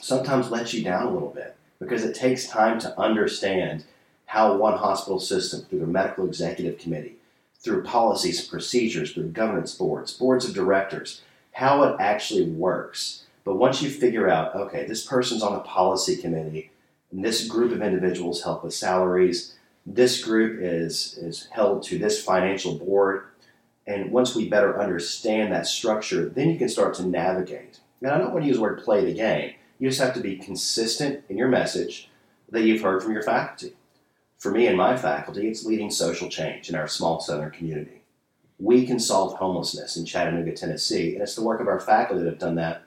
sometimes 0.00 0.50
lets 0.50 0.74
you 0.74 0.82
down 0.82 1.06
a 1.06 1.10
little 1.10 1.30
bit 1.30 1.56
because 1.78 2.04
it 2.04 2.14
takes 2.14 2.46
time 2.46 2.78
to 2.80 2.98
understand 2.98 3.84
how 4.26 4.56
one 4.56 4.76
hospital 4.76 5.18
system, 5.18 5.62
through 5.62 5.80
the 5.80 5.86
medical 5.86 6.26
executive 6.26 6.78
committee, 6.78 7.16
through 7.58 7.82
policies, 7.82 8.40
and 8.40 8.48
procedures, 8.48 9.12
through 9.12 9.28
governance 9.28 9.74
boards, 9.74 10.12
boards 10.12 10.44
of 10.44 10.54
directors, 10.54 11.22
how 11.52 11.82
it 11.82 11.96
actually 12.00 12.44
works. 12.44 13.24
But 13.44 13.56
once 13.56 13.82
you 13.82 13.90
figure 13.90 14.28
out, 14.28 14.54
okay, 14.54 14.86
this 14.86 15.04
person's 15.04 15.42
on 15.42 15.54
the 15.54 15.60
policy 15.60 16.16
committee, 16.16 16.70
and 17.10 17.24
this 17.24 17.48
group 17.48 17.72
of 17.72 17.82
individuals 17.82 18.44
help 18.44 18.62
with 18.62 18.72
salaries, 18.72 19.56
this 19.84 20.22
group 20.22 20.60
is, 20.60 21.18
is 21.18 21.48
held 21.50 21.82
to 21.84 21.98
this 21.98 22.22
financial 22.22 22.78
board, 22.78 23.24
and 23.86 24.12
once 24.12 24.36
we 24.36 24.48
better 24.48 24.80
understand 24.80 25.52
that 25.52 25.66
structure, 25.66 26.28
then 26.28 26.50
you 26.50 26.58
can 26.58 26.68
start 26.68 26.94
to 26.94 27.06
navigate. 27.06 27.80
And 28.00 28.10
I 28.10 28.18
don't 28.18 28.32
want 28.32 28.44
to 28.44 28.48
use 28.48 28.56
the 28.56 28.62
word 28.62 28.84
play 28.84 29.04
the 29.04 29.14
game, 29.14 29.54
you 29.80 29.88
just 29.88 30.00
have 30.00 30.14
to 30.14 30.20
be 30.20 30.36
consistent 30.36 31.24
in 31.30 31.38
your 31.38 31.48
message 31.48 32.10
that 32.50 32.62
you've 32.62 32.82
heard 32.82 33.02
from 33.02 33.12
your 33.12 33.22
faculty. 33.22 33.74
For 34.38 34.52
me 34.52 34.66
and 34.66 34.76
my 34.76 34.96
faculty, 34.96 35.48
it's 35.48 35.64
leading 35.64 35.90
social 35.90 36.28
change 36.28 36.68
in 36.68 36.74
our 36.74 36.86
small 36.86 37.18
southern 37.18 37.50
community. 37.50 38.02
We 38.58 38.86
can 38.86 39.00
solve 39.00 39.38
homelessness 39.38 39.96
in 39.96 40.04
Chattanooga, 40.04 40.52
Tennessee, 40.52 41.14
and 41.14 41.22
it's 41.22 41.34
the 41.34 41.42
work 41.42 41.62
of 41.62 41.66
our 41.66 41.80
faculty 41.80 42.22
that 42.22 42.30
have 42.30 42.38
done 42.38 42.56
that 42.56 42.82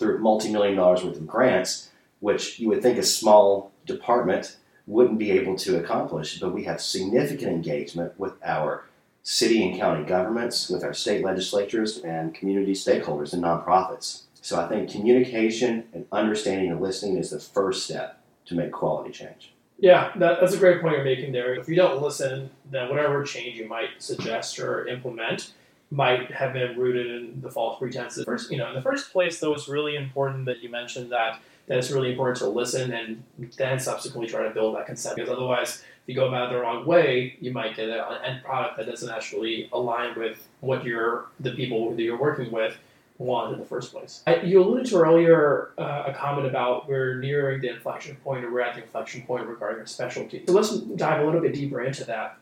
through 0.00 0.18
multi 0.18 0.52
million 0.52 0.76
dollars 0.76 1.04
worth 1.04 1.16
of 1.16 1.28
grants, 1.28 1.90
which 2.18 2.58
you 2.58 2.68
would 2.68 2.82
think 2.82 2.98
a 2.98 3.04
small 3.04 3.70
department 3.86 4.56
wouldn't 4.88 5.20
be 5.20 5.30
able 5.30 5.56
to 5.58 5.78
accomplish, 5.78 6.40
but 6.40 6.52
we 6.52 6.64
have 6.64 6.80
significant 6.80 7.52
engagement 7.52 8.18
with 8.18 8.34
our 8.44 8.86
city 9.22 9.64
and 9.64 9.78
county 9.78 10.04
governments, 10.04 10.68
with 10.68 10.82
our 10.82 10.92
state 10.92 11.24
legislatures, 11.24 11.98
and 11.98 12.34
community 12.34 12.72
stakeholders 12.72 13.32
and 13.32 13.44
nonprofits. 13.44 14.22
So 14.42 14.60
I 14.60 14.68
think 14.68 14.90
communication 14.90 15.84
and 15.94 16.04
understanding 16.10 16.70
and 16.70 16.80
listening 16.80 17.16
is 17.16 17.30
the 17.30 17.38
first 17.38 17.84
step 17.84 18.20
to 18.46 18.56
make 18.56 18.72
quality 18.72 19.12
change. 19.12 19.54
Yeah, 19.78 20.10
that, 20.16 20.40
that's 20.40 20.52
a 20.52 20.58
great 20.58 20.80
point 20.82 20.96
you're 20.96 21.04
making 21.04 21.32
there. 21.32 21.54
If 21.54 21.68
you 21.68 21.76
don't 21.76 22.02
listen, 22.02 22.50
then 22.70 22.88
whatever 22.88 23.22
change 23.22 23.56
you 23.56 23.68
might 23.68 23.90
suggest 23.98 24.58
or 24.58 24.86
implement 24.88 25.52
might 25.92 26.30
have 26.32 26.52
been 26.54 26.76
rooted 26.76 27.06
in 27.06 27.40
the 27.40 27.50
false 27.50 27.78
pretenses. 27.78 28.24
First, 28.24 28.50
you 28.50 28.58
know, 28.58 28.68
in 28.68 28.74
the 28.74 28.82
first 28.82 29.12
place, 29.12 29.38
though, 29.38 29.54
it's 29.54 29.68
really 29.68 29.94
important 29.94 30.46
that 30.46 30.60
you 30.60 30.68
mentioned 30.68 31.12
that 31.12 31.40
that 31.68 31.78
it's 31.78 31.92
really 31.92 32.10
important 32.10 32.38
to 32.38 32.48
listen 32.48 32.92
and 32.92 33.22
then 33.56 33.78
subsequently 33.78 34.28
try 34.28 34.42
to 34.42 34.50
build 34.50 34.74
that 34.74 34.86
consent. 34.86 35.14
Because 35.14 35.30
otherwise, 35.30 35.76
if 35.76 36.08
you 36.08 36.14
go 36.16 36.26
about 36.26 36.50
it 36.50 36.54
the 36.54 36.60
wrong 36.60 36.84
way, 36.84 37.36
you 37.40 37.52
might 37.52 37.76
get 37.76 37.88
an 37.88 38.24
end 38.24 38.42
product 38.42 38.76
that 38.78 38.86
doesn't 38.86 39.10
actually 39.10 39.68
align 39.72 40.18
with 40.18 40.48
what 40.60 40.84
you're 40.84 41.26
the 41.38 41.52
people 41.52 41.94
that 41.94 42.02
you're 42.02 42.18
working 42.18 42.50
with 42.50 42.76
want 43.18 43.52
in 43.52 43.60
the 43.60 43.66
first 43.66 43.92
place. 43.92 44.22
I, 44.26 44.36
you 44.36 44.62
alluded 44.62 44.86
to 44.86 44.96
earlier 44.96 45.70
uh, 45.78 46.04
a 46.06 46.12
comment 46.12 46.46
about 46.46 46.88
we're 46.88 47.16
nearing 47.16 47.60
the 47.60 47.68
inflection 47.68 48.16
point, 48.16 48.44
or 48.44 48.52
we're 48.52 48.60
at 48.60 48.74
the 48.74 48.82
inflection 48.82 49.22
point 49.22 49.46
regarding 49.46 49.80
our 49.80 49.86
specialty. 49.86 50.44
So 50.46 50.52
let's 50.52 50.76
dive 50.78 51.20
a 51.20 51.24
little 51.24 51.40
bit 51.40 51.54
deeper 51.54 51.82
into 51.82 52.04
that. 52.04 52.38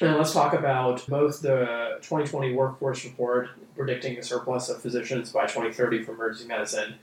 And 0.00 0.16
let's 0.16 0.32
talk 0.32 0.52
about 0.52 1.06
both 1.08 1.42
the 1.42 1.98
2020 2.02 2.54
workforce 2.54 3.04
report 3.04 3.50
predicting 3.76 4.18
a 4.18 4.22
surplus 4.22 4.68
of 4.68 4.80
physicians 4.80 5.32
by 5.32 5.42
2030 5.42 6.04
for 6.04 6.12
emergency 6.12 6.46
medicine, 6.46 6.94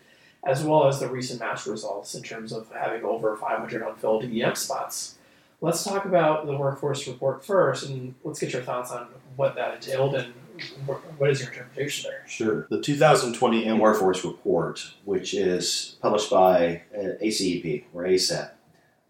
as 0.45 0.63
well 0.63 0.87
as 0.87 0.99
the 0.99 1.07
recent 1.07 1.39
match 1.39 1.65
results 1.65 2.15
in 2.15 2.23
terms 2.23 2.51
of 2.51 2.71
having 2.71 3.03
over 3.03 3.35
500 3.35 3.81
unfilled 3.81 4.23
EM 4.23 4.55
spots. 4.55 5.17
Let's 5.59 5.83
talk 5.83 6.05
about 6.05 6.45
the 6.45 6.55
workforce 6.55 7.07
report 7.07 7.43
first, 7.43 7.89
and 7.89 8.13
let's 8.23 8.39
get 8.39 8.53
your 8.53 8.61
thoughts 8.61 8.91
on 8.91 9.07
what 9.35 9.55
that 9.55 9.75
entailed 9.75 10.15
and 10.15 10.33
what 11.17 11.29
is 11.29 11.41
your 11.41 11.49
interpretation 11.49 12.09
there? 12.09 12.27
Sure. 12.27 12.67
The 12.69 12.81
2020 12.81 13.65
EM 13.65 13.79
Workforce 13.79 14.23
Report, 14.23 14.93
which 15.05 15.33
is 15.33 15.97
published 16.01 16.29
by 16.29 16.83
uh, 16.95 17.17
ACEP 17.21 17.85
or 17.93 18.03
ACEP, 18.03 18.51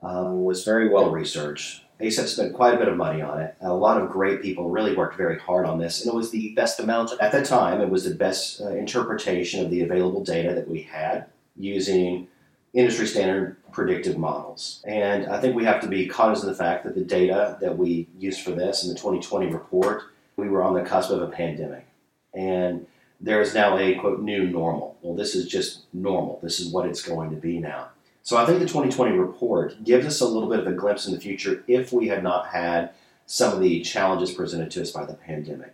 um, 0.01 0.43
was 0.43 0.63
very 0.63 0.89
well 0.89 1.11
researched. 1.11 1.83
ACEP 1.99 2.27
spent 2.27 2.53
quite 2.53 2.75
a 2.75 2.77
bit 2.77 2.87
of 2.87 2.95
money 2.95 3.21
on 3.21 3.39
it. 3.39 3.55
A 3.61 3.73
lot 3.73 3.99
of 3.99 4.09
great 4.09 4.41
people 4.41 4.69
really 4.69 4.95
worked 4.95 5.17
very 5.17 5.39
hard 5.39 5.65
on 5.65 5.79
this, 5.79 6.01
and 6.01 6.13
it 6.13 6.15
was 6.15 6.29
the 6.29 6.53
best 6.53 6.79
amount 6.79 7.11
at 7.19 7.31
the 7.31 7.43
time. 7.43 7.81
It 7.81 7.89
was 7.89 8.03
the 8.03 8.13
best 8.13 8.61
uh, 8.61 8.69
interpretation 8.69 9.65
of 9.65 9.71
the 9.71 9.81
available 9.81 10.23
data 10.23 10.53
that 10.53 10.67
we 10.67 10.83
had 10.83 11.25
using 11.55 12.27
industry 12.73 13.07
standard 13.07 13.57
predictive 13.71 14.17
models. 14.17 14.83
And 14.85 15.25
I 15.27 15.39
think 15.39 15.55
we 15.55 15.65
have 15.65 15.81
to 15.81 15.87
be 15.87 16.07
cognizant 16.07 16.51
of 16.51 16.57
the 16.57 16.63
fact 16.63 16.83
that 16.83 16.93
the 16.93 17.03
data 17.03 17.57
that 17.61 17.75
we 17.75 18.07
used 18.17 18.41
for 18.41 18.51
this 18.51 18.83
in 18.83 18.89
the 18.89 18.95
2020 18.95 19.47
report 19.47 20.03
we 20.37 20.47
were 20.47 20.63
on 20.63 20.75
the 20.75 20.83
cusp 20.83 21.09
of 21.11 21.21
a 21.21 21.27
pandemic. 21.27 21.85
And 22.33 22.85
there 23.19 23.41
is 23.41 23.55
now 23.55 23.77
a 23.77 23.95
quote 23.95 24.21
new 24.21 24.47
normal. 24.47 24.97
Well, 25.01 25.15
this 25.15 25.35
is 25.35 25.47
just 25.47 25.85
normal. 25.91 26.39
This 26.43 26.59
is 26.59 26.71
what 26.71 26.85
it's 26.85 27.01
going 27.01 27.31
to 27.31 27.35
be 27.35 27.59
now. 27.59 27.89
So 28.21 28.37
I 28.37 28.45
think 28.45 28.59
the 28.59 28.65
2020 28.65 29.17
report 29.17 29.83
gives 29.83 30.05
us 30.05 30.21
a 30.21 30.27
little 30.27 30.49
bit 30.49 30.59
of 30.59 30.67
a 30.67 30.73
glimpse 30.73 31.07
in 31.07 31.13
the 31.13 31.19
future 31.19 31.63
if 31.67 31.91
we 31.91 32.07
had 32.07 32.23
not 32.23 32.47
had 32.47 32.91
some 33.25 33.53
of 33.53 33.59
the 33.59 33.81
challenges 33.81 34.31
presented 34.31 34.69
to 34.71 34.81
us 34.81 34.91
by 34.91 35.05
the 35.05 35.13
pandemic. 35.13 35.73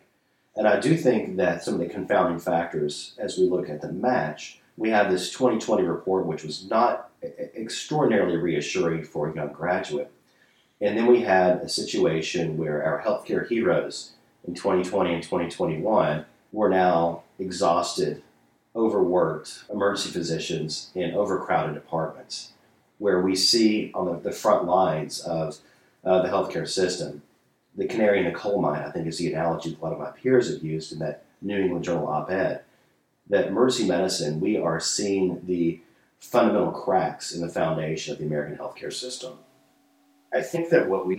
And 0.55 0.67
I 0.67 0.79
do 0.79 0.96
think 0.96 1.38
that 1.38 1.63
some 1.63 1.74
of 1.74 1.79
the 1.79 1.88
confounding 1.88 2.39
factors 2.39 3.15
as 3.17 3.38
we 3.38 3.50
look 3.50 3.70
at 3.70 3.82
the 3.82 3.91
match, 3.91 4.60
we 4.77 4.91
have 4.91 5.12
this 5.12 5.32
2020 5.32 5.84
report, 5.84 6.25
which 6.25 6.43
was 6.43 6.70
not 6.70 7.10
extraordinarily 7.55 8.38
reassuring 8.38 9.03
for 9.03 9.29
a 9.29 9.36
young 9.36 9.51
graduate. 9.51 10.12
And 10.79 10.98
then 10.98 11.08
we 11.08 11.22
had 11.22 11.58
a 11.58 11.70
situation 11.70 12.58
where 12.58 12.84
our 12.84 13.01
healthcare 13.01 13.48
heroes 13.48 14.13
in 14.47 14.53
2020 14.53 15.13
and 15.13 15.23
2021 15.23 16.25
we're 16.53 16.69
now 16.69 17.23
exhausted, 17.39 18.21
overworked 18.75 19.63
emergency 19.71 20.12
physicians 20.12 20.91
in 20.95 21.15
overcrowded 21.15 21.73
departments, 21.73 22.53
where 23.00 23.19
we 23.21 23.35
see 23.35 23.91
on 23.93 24.05
the, 24.05 24.19
the 24.19 24.31
front 24.31 24.65
lines 24.65 25.19
of 25.19 25.57
uh, 26.05 26.21
the 26.21 26.29
healthcare 26.29 26.67
system, 26.67 27.23
the 27.75 27.88
canary 27.88 28.19
in 28.19 28.25
the 28.25 28.31
coal 28.31 28.62
mine, 28.62 28.83
I 28.83 28.91
think 28.91 29.07
is 29.07 29.17
the 29.17 29.33
analogy 29.33 29.71
that 29.71 29.81
a 29.81 29.83
lot 29.83 29.93
of 29.93 30.00
my 30.00 30.12
peers 30.12 30.53
have 30.53 30.63
used 30.63 30.93
in 30.93 31.00
that 31.00 31.25
New 31.41 31.57
England 31.57 31.83
Journal 31.83 32.07
op 32.07 32.29
ed, 32.29 32.62
that 33.29 33.47
emergency 33.47 33.88
medicine, 33.88 34.39
we 34.39 34.57
are 34.57 34.79
seeing 34.79 35.41
the 35.45 35.81
fundamental 36.19 36.71
cracks 36.71 37.33
in 37.33 37.41
the 37.41 37.50
foundation 37.50 38.13
of 38.13 38.19
the 38.19 38.25
American 38.25 38.57
healthcare 38.57 38.93
system. 38.93 39.39
I 40.31 40.41
think 40.41 40.69
that 40.69 40.88
what 40.88 41.07
we 41.07 41.17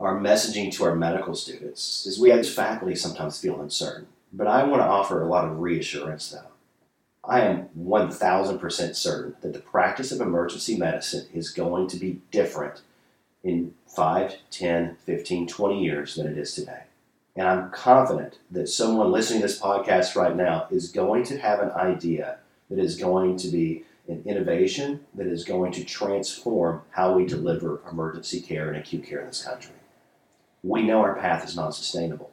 our 0.00 0.18
messaging 0.18 0.72
to 0.72 0.84
our 0.84 0.94
medical 0.94 1.34
students 1.34 2.06
is 2.06 2.20
we 2.20 2.30
as 2.30 2.52
faculty 2.52 2.94
sometimes 2.94 3.40
feel 3.40 3.60
uncertain. 3.60 4.06
But 4.32 4.46
I 4.46 4.62
want 4.64 4.80
to 4.80 4.86
offer 4.86 5.22
a 5.22 5.28
lot 5.28 5.44
of 5.44 5.58
reassurance 5.58 6.30
though. 6.30 6.52
I 7.24 7.40
am 7.40 7.68
1000% 7.78 8.94
certain 8.94 9.36
that 9.40 9.52
the 9.52 9.58
practice 9.58 10.12
of 10.12 10.20
emergency 10.20 10.76
medicine 10.76 11.26
is 11.34 11.50
going 11.50 11.88
to 11.88 11.96
be 11.96 12.20
different 12.30 12.82
in 13.42 13.74
5, 13.86 14.36
10, 14.50 14.96
15, 15.04 15.46
20 15.46 15.84
years 15.84 16.14
than 16.14 16.26
it 16.26 16.38
is 16.38 16.54
today. 16.54 16.84
And 17.36 17.46
I'm 17.46 17.70
confident 17.70 18.38
that 18.50 18.68
someone 18.68 19.12
listening 19.12 19.40
to 19.40 19.46
this 19.46 19.60
podcast 19.60 20.16
right 20.16 20.34
now 20.34 20.68
is 20.70 20.90
going 20.90 21.24
to 21.24 21.38
have 21.38 21.60
an 21.60 21.70
idea 21.72 22.38
that 22.70 22.78
is 22.78 22.96
going 22.96 23.36
to 23.38 23.48
be 23.48 23.84
an 24.08 24.22
innovation 24.24 25.00
that 25.14 25.26
is 25.26 25.44
going 25.44 25.72
to 25.72 25.84
transform 25.84 26.82
how 26.90 27.14
we 27.14 27.26
deliver 27.26 27.80
emergency 27.90 28.40
care 28.40 28.68
and 28.68 28.76
acute 28.76 29.04
care 29.04 29.20
in 29.20 29.26
this 29.26 29.44
country 29.44 29.72
we 30.62 30.82
know 30.82 31.00
our 31.00 31.14
path 31.14 31.44
is 31.44 31.56
not 31.56 31.74
sustainable. 31.74 32.30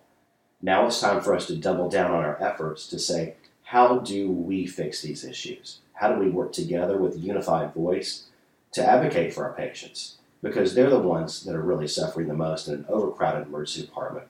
Now 0.62 0.88
it's 0.88 1.00
time 1.00 1.22
for 1.22 1.36
us 1.36 1.48
to 1.48 1.55
double 1.55 1.89
down 1.89 2.12
on 2.12 2.24
our 2.24 2.41
efforts 2.41 2.88
to 2.88 3.00
say, 3.00 3.36
how 3.63 4.00
do 4.00 4.32
we 4.32 4.65
fix 4.65 5.01
these 5.01 5.24
issues? 5.24 5.79
How 5.94 6.13
do 6.13 6.20
we 6.20 6.29
work 6.29 6.51
together 6.51 6.98
with 6.98 7.15
a 7.15 7.20
unified 7.20 7.74
voice 7.74 8.25
to 8.74 8.86
advocate 8.86 9.34
for 9.34 9.46
our 9.46 9.53
patients? 9.53 10.17
Because 10.41 10.75
they're 10.75 10.89
the 10.89 11.00
ones 11.00 11.44
that 11.44 11.55
are 11.55 11.62
really 11.62 11.88
suffering 11.88 12.27
the 12.27 12.34
most 12.34 12.67
in 12.67 12.75
an 12.75 12.86
overcrowded 12.89 13.48
emergency 13.48 13.82
department 13.82 14.27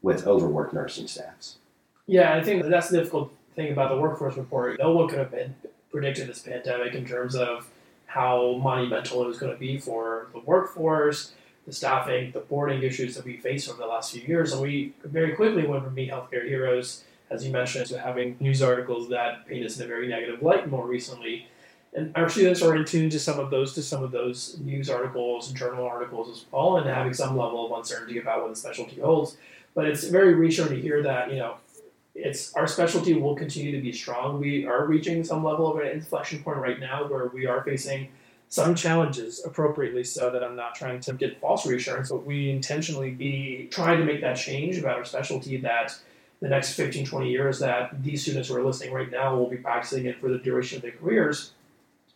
with 0.00 0.26
overworked 0.26 0.72
nursing 0.72 1.06
staffs. 1.06 1.56
Yeah, 2.06 2.34
I 2.34 2.42
think 2.42 2.64
that's 2.64 2.88
the 2.88 2.98
difficult 2.98 3.32
thing 3.54 3.72
about 3.72 3.90
the 3.90 4.00
workforce 4.00 4.36
report. 4.36 4.78
No 4.78 4.92
one 4.92 5.08
could 5.08 5.18
have 5.18 5.34
predicted 5.90 6.28
this 6.28 6.40
pandemic 6.40 6.94
in 6.94 7.06
terms 7.06 7.34
of 7.34 7.68
how 8.06 8.58
monumental 8.62 9.22
it 9.22 9.26
was 9.26 9.38
going 9.38 9.52
to 9.52 9.58
be 9.58 9.78
for 9.78 10.28
the 10.32 10.40
workforce, 10.40 11.32
the 11.66 11.72
staffing, 11.72 12.32
the 12.32 12.40
boarding 12.40 12.82
issues 12.82 13.14
that 13.14 13.24
we 13.24 13.36
faced 13.36 13.68
over 13.68 13.80
the 13.80 13.86
last 13.86 14.12
few 14.12 14.22
years. 14.22 14.52
And 14.52 14.62
we 14.62 14.94
very 15.04 15.34
quickly 15.34 15.66
went 15.66 15.84
from 15.84 15.94
being 15.94 16.10
healthcare 16.10 16.46
heroes, 16.46 17.04
as 17.30 17.44
you 17.44 17.52
mentioned, 17.52 17.86
to 17.86 17.98
having 17.98 18.36
news 18.40 18.62
articles 18.62 19.08
that 19.10 19.46
paint 19.46 19.64
us 19.64 19.78
in 19.78 19.84
a 19.84 19.88
very 19.88 20.08
negative 20.08 20.42
light 20.42 20.68
more 20.68 20.86
recently. 20.86 21.46
And 21.94 22.10
our 22.16 22.28
students 22.28 22.62
are 22.62 22.74
in 22.74 22.84
tune 22.84 23.10
to 23.10 23.20
some 23.20 23.38
of 23.38 23.50
those 23.50 23.74
to 23.74 23.82
some 23.82 24.02
of 24.02 24.12
those 24.12 24.58
news 24.60 24.88
articles 24.88 25.48
and 25.48 25.56
journal 25.56 25.84
articles 25.84 26.30
as 26.30 26.46
well, 26.50 26.78
and 26.78 26.88
having 26.88 27.12
some 27.12 27.36
level 27.36 27.66
of 27.66 27.78
uncertainty 27.78 28.18
about 28.18 28.40
what 28.40 28.50
the 28.50 28.56
specialty 28.56 29.00
holds. 29.00 29.36
But 29.74 29.86
it's 29.86 30.04
very 30.04 30.34
reassuring 30.34 30.74
to 30.74 30.80
hear 30.80 31.02
that 31.02 31.30
you 31.30 31.36
know 31.36 31.56
it's 32.14 32.54
our 32.54 32.66
specialty 32.66 33.14
will 33.14 33.34
continue 33.34 33.72
to 33.72 33.80
be 33.80 33.92
strong. 33.92 34.40
We 34.40 34.66
are 34.66 34.86
reaching 34.86 35.22
some 35.22 35.44
level 35.44 35.70
of 35.70 35.80
an 35.80 35.88
inflection 35.88 36.42
point 36.42 36.58
right 36.58 36.80
now 36.80 37.06
where 37.06 37.26
we 37.26 37.46
are 37.46 37.62
facing 37.62 38.08
some 38.52 38.74
challenges 38.74 39.42
appropriately 39.46 40.04
so 40.04 40.28
that 40.28 40.44
I'm 40.44 40.54
not 40.54 40.74
trying 40.74 41.00
to 41.00 41.14
get 41.14 41.40
false 41.40 41.66
reassurance, 41.66 42.10
but 42.10 42.26
we 42.26 42.50
intentionally 42.50 43.10
be 43.10 43.66
trying 43.70 43.96
to 43.96 44.04
make 44.04 44.20
that 44.20 44.34
change 44.34 44.76
about 44.76 44.98
our 44.98 45.06
specialty 45.06 45.56
that 45.56 45.96
the 46.40 46.50
next 46.50 46.74
15, 46.74 47.06
20 47.06 47.30
years 47.30 47.60
that 47.60 48.02
these 48.02 48.20
students 48.20 48.50
who 48.50 48.56
are 48.56 48.62
listening 48.62 48.92
right 48.92 49.10
now 49.10 49.34
will 49.34 49.48
be 49.48 49.56
practicing 49.56 50.04
it 50.04 50.20
for 50.20 50.28
the 50.28 50.36
duration 50.36 50.76
of 50.76 50.82
their 50.82 50.90
careers 50.90 51.52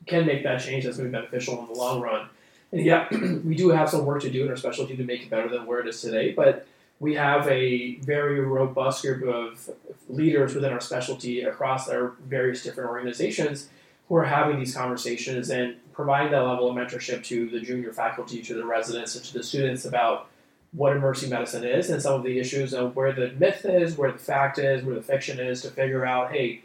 can 0.05 0.27
make 0.27 0.43
that 0.43 0.61
change 0.61 0.85
that's 0.85 0.99
going 0.99 1.11
to 1.11 1.17
be 1.17 1.23
beneficial 1.23 1.59
in 1.59 1.69
the 1.69 1.73
long 1.73 2.03
run. 2.03 2.29
And 2.71 2.85
yeah, 2.85 3.09
we 3.43 3.55
do 3.55 3.71
have 3.71 3.89
some 3.89 4.05
work 4.05 4.21
to 4.21 4.31
do 4.31 4.45
in 4.45 4.51
our 4.51 4.59
specialty 4.59 4.95
to 4.95 5.05
make 5.05 5.23
it 5.23 5.31
better 5.31 5.49
than 5.49 5.65
where 5.65 5.81
it 5.81 5.89
is 5.89 6.03
today, 6.03 6.35
but 6.35 6.67
we 7.01 7.15
have 7.15 7.49
a 7.49 7.95
very 8.01 8.41
robust 8.41 9.01
group 9.01 9.27
of 9.27 9.71
leaders 10.11 10.55
within 10.55 10.71
our 10.71 10.81
specialty 10.81 11.41
across 11.41 11.89
our 11.89 12.13
various 12.27 12.63
different 12.63 12.91
organizations 12.91 13.71
who 14.11 14.17
are 14.17 14.25
having 14.27 14.59
these 14.59 14.75
conversations 14.75 15.49
and 15.49 15.77
providing 15.97 16.31
that 16.31 16.43
level 16.43 16.69
of 16.71 16.77
mentorship 16.77 17.25
to 17.25 17.49
the 17.49 17.59
junior 17.59 17.91
faculty, 17.91 18.43
to 18.43 18.55
the 18.55 18.65
residents, 18.65 19.17
and 19.17 19.25
to 19.25 19.33
the 19.33 19.43
students 19.43 19.87
about 19.87 20.29
what 20.73 20.95
emergency 20.95 21.31
medicine 21.31 21.65
is 21.65 21.89
and 21.89 22.03
some 22.03 22.13
of 22.13 22.23
the 22.23 22.39
issues 22.39 22.75
of 22.75 22.95
where 22.95 23.13
the 23.13 23.33
myth 23.39 23.65
is, 23.65 23.97
where 23.97 24.13
the 24.13 24.19
fact 24.19 24.59
is, 24.59 24.85
where 24.85 24.95
the 24.95 25.03
fiction 25.03 25.41
is, 25.41 25.63
to 25.63 25.71
figure 25.71 26.05
out, 26.05 26.31
hey, 26.31 26.61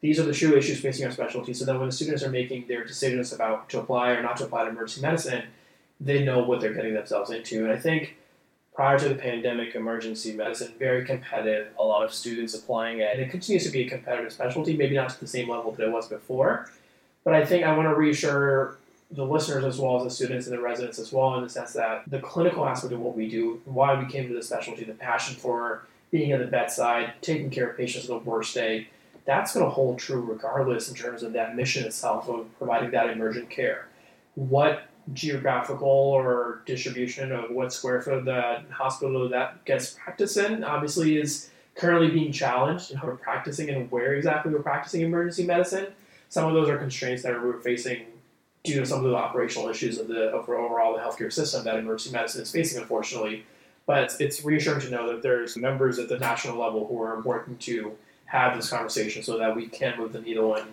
these 0.00 0.20
are 0.20 0.22
the 0.22 0.32
true 0.32 0.56
issues 0.56 0.80
facing 0.80 1.04
our 1.04 1.10
specialty. 1.10 1.52
So 1.52 1.64
that 1.64 1.76
when 1.76 1.88
the 1.88 1.92
students 1.92 2.22
are 2.22 2.30
making 2.30 2.68
their 2.68 2.84
decisions 2.84 3.32
about 3.32 3.68
to 3.70 3.80
apply 3.80 4.10
or 4.10 4.22
not 4.22 4.36
to 4.36 4.44
apply 4.44 4.64
to 4.64 4.70
emergency 4.70 5.00
medicine, 5.00 5.44
they 6.00 6.24
know 6.24 6.44
what 6.44 6.60
they're 6.60 6.74
getting 6.74 6.94
themselves 6.94 7.30
into. 7.30 7.64
And 7.64 7.72
I 7.72 7.76
think 7.76 8.16
prior 8.72 8.98
to 9.00 9.08
the 9.08 9.16
pandemic, 9.16 9.74
emergency 9.74 10.32
medicine 10.32 10.74
very 10.78 11.04
competitive. 11.04 11.72
A 11.80 11.82
lot 11.82 12.04
of 12.04 12.12
students 12.12 12.54
applying 12.54 13.00
it, 13.00 13.08
and 13.14 13.20
it 13.20 13.30
continues 13.30 13.64
to 13.64 13.70
be 13.70 13.80
a 13.80 13.88
competitive 13.88 14.32
specialty. 14.32 14.76
Maybe 14.76 14.94
not 14.94 15.08
to 15.08 15.18
the 15.18 15.26
same 15.26 15.48
level 15.48 15.72
that 15.72 15.82
it 15.82 15.90
was 15.90 16.06
before, 16.06 16.70
but 17.26 17.34
I 17.34 17.44
think 17.44 17.64
I 17.64 17.76
want 17.76 17.88
to 17.88 17.94
reassure 17.96 18.78
the 19.10 19.24
listeners 19.24 19.64
as 19.64 19.80
well 19.80 19.96
as 19.96 20.04
the 20.04 20.10
students 20.10 20.46
and 20.46 20.56
the 20.56 20.62
residents 20.62 21.00
as 21.00 21.12
well 21.12 21.34
in 21.34 21.42
the 21.42 21.50
sense 21.50 21.72
that 21.72 22.04
the 22.06 22.20
clinical 22.20 22.64
aspect 22.64 22.92
of 22.92 23.00
what 23.00 23.16
we 23.16 23.28
do, 23.28 23.60
why 23.64 24.00
we 24.00 24.08
came 24.08 24.28
to 24.28 24.34
the 24.34 24.44
specialty, 24.44 24.84
the 24.84 24.94
passion 24.94 25.34
for 25.34 25.82
being 26.12 26.30
at 26.30 26.38
the 26.38 26.46
bedside, 26.46 27.14
taking 27.22 27.50
care 27.50 27.68
of 27.68 27.76
patients 27.76 28.08
on 28.08 28.22
the 28.22 28.30
worst 28.30 28.54
day, 28.54 28.86
that's 29.24 29.52
going 29.52 29.66
to 29.66 29.70
hold 29.70 29.98
true 29.98 30.20
regardless 30.20 30.88
in 30.88 30.94
terms 30.94 31.24
of 31.24 31.32
that 31.32 31.56
mission 31.56 31.84
itself 31.84 32.28
of 32.28 32.46
providing 32.58 32.92
that 32.92 33.10
emergent 33.10 33.50
care. 33.50 33.88
What 34.36 34.84
geographical 35.12 35.88
or 35.88 36.62
distribution 36.64 37.32
of 37.32 37.50
what 37.50 37.72
square 37.72 38.02
foot 38.02 38.24
the 38.24 38.62
hospital 38.70 39.28
that 39.30 39.64
gets 39.64 39.90
practice 39.90 40.36
in 40.36 40.62
obviously 40.62 41.16
is 41.16 41.50
currently 41.74 42.08
being 42.08 42.30
challenged 42.30 42.94
we're 43.02 43.16
practicing 43.16 43.68
and 43.68 43.90
where 43.90 44.14
exactly 44.14 44.52
we're 44.52 44.62
practicing 44.62 45.00
emergency 45.00 45.44
medicine. 45.44 45.88
Some 46.28 46.46
of 46.46 46.54
those 46.54 46.68
are 46.68 46.76
constraints 46.76 47.22
that 47.22 47.32
we're 47.42 47.60
facing 47.60 48.06
due 48.64 48.80
to 48.80 48.86
some 48.86 49.04
of 49.04 49.10
the 49.10 49.16
operational 49.16 49.68
issues 49.68 49.98
of 49.98 50.08
the 50.08 50.28
of 50.28 50.48
overall 50.48 50.92
the 50.92 50.98
healthcare 50.98 51.32
system 51.32 51.64
that 51.64 51.76
emergency 51.76 52.12
medicine 52.12 52.42
is 52.42 52.50
facing, 52.50 52.80
unfortunately. 52.80 53.44
But 53.86 54.16
it's 54.18 54.44
reassuring 54.44 54.80
to 54.80 54.90
know 54.90 55.06
that 55.12 55.22
there's 55.22 55.56
members 55.56 55.98
at 55.98 56.08
the 56.08 56.18
national 56.18 56.58
level 56.58 56.86
who 56.86 57.00
are 57.00 57.20
working 57.20 57.56
to 57.58 57.96
have 58.24 58.56
this 58.56 58.68
conversation 58.68 59.22
so 59.22 59.38
that 59.38 59.54
we 59.54 59.68
can 59.68 59.96
move 59.96 60.12
the 60.12 60.20
needle 60.20 60.56
and 60.56 60.66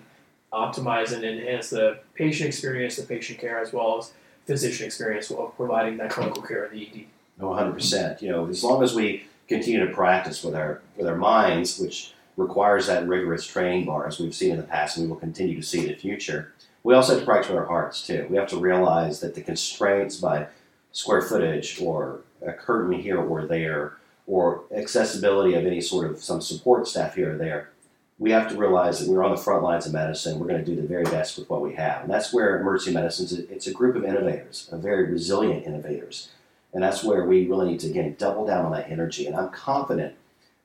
optimize 0.51 1.11
and 1.11 1.23
enhance 1.23 1.69
the 1.69 1.99
patient 2.15 2.47
experience, 2.47 2.95
the 2.95 3.03
patient 3.03 3.39
care, 3.39 3.59
as 3.59 3.71
well 3.71 3.99
as 3.99 4.13
physician 4.45 4.85
experience 4.85 5.29
of 5.31 5.55
providing 5.55 5.97
that 5.97 6.09
clinical 6.09 6.41
care 6.41 6.65
in 6.65 6.77
the 6.77 6.87
ED. 6.87 7.05
No, 7.39 7.49
100%. 7.49 8.21
You 8.21 8.29
know, 8.29 8.47
as 8.47 8.63
long 8.63 8.83
as 8.83 8.95
we 8.95 9.25
continue 9.47 9.85
to 9.85 9.93
practice 9.93 10.43
with 10.43 10.55
our 10.55 10.81
with 10.95 11.07
our 11.07 11.15
minds, 11.15 11.79
which 11.79 12.13
requires 12.37 12.87
that 12.87 13.07
rigorous 13.07 13.45
training 13.45 13.85
bar, 13.85 14.07
as 14.07 14.19
we've 14.19 14.35
seen 14.35 14.51
in 14.51 14.57
the 14.57 14.63
past, 14.63 14.97
and 14.97 15.05
we 15.05 15.09
will 15.09 15.19
continue 15.19 15.55
to 15.55 15.63
see 15.63 15.81
in 15.81 15.87
the 15.87 15.95
future. 15.95 16.53
We 16.83 16.93
also 16.93 17.13
have 17.13 17.21
to 17.21 17.25
practice 17.25 17.49
with 17.49 17.59
our 17.59 17.65
hearts 17.65 18.05
too. 18.05 18.27
We 18.29 18.37
have 18.37 18.49
to 18.49 18.57
realize 18.57 19.19
that 19.21 19.35
the 19.35 19.41
constraints 19.41 20.17
by 20.17 20.47
square 20.91 21.21
footage 21.21 21.81
or 21.81 22.21
a 22.45 22.53
curtain 22.53 22.99
here 22.99 23.19
or 23.19 23.45
there, 23.45 23.93
or 24.27 24.63
accessibility 24.75 25.53
of 25.53 25.65
any 25.65 25.81
sort 25.81 26.09
of 26.09 26.23
some 26.23 26.41
support 26.41 26.87
staff 26.87 27.15
here 27.15 27.33
or 27.33 27.37
there, 27.37 27.69
we 28.19 28.31
have 28.31 28.49
to 28.49 28.55
realize 28.55 28.99
that 28.99 29.09
we're 29.09 29.23
on 29.23 29.31
the 29.31 29.37
front 29.37 29.63
lines 29.63 29.85
of 29.85 29.93
medicine. 29.93 30.39
We're 30.39 30.47
going 30.47 30.63
to 30.63 30.65
do 30.65 30.79
the 30.79 30.87
very 30.87 31.03
best 31.03 31.37
with 31.37 31.49
what 31.49 31.61
we 31.61 31.73
have, 31.73 32.03
and 32.03 32.11
that's 32.11 32.33
where 32.33 32.59
emergency 32.59 32.93
medicine 32.93 33.25
is. 33.25 33.33
It's 33.33 33.67
a 33.67 33.73
group 33.73 33.95
of 33.95 34.05
innovators, 34.05 34.69
a 34.71 34.77
very 34.77 35.11
resilient 35.11 35.65
innovators, 35.65 36.29
and 36.73 36.83
that's 36.83 37.03
where 37.03 37.25
we 37.25 37.47
really 37.47 37.71
need 37.71 37.79
to 37.81 37.87
again 37.87 38.15
double 38.17 38.45
down 38.45 38.65
on 38.65 38.71
that 38.73 38.89
energy. 38.89 39.25
And 39.25 39.35
I'm 39.35 39.49
confident 39.49 40.15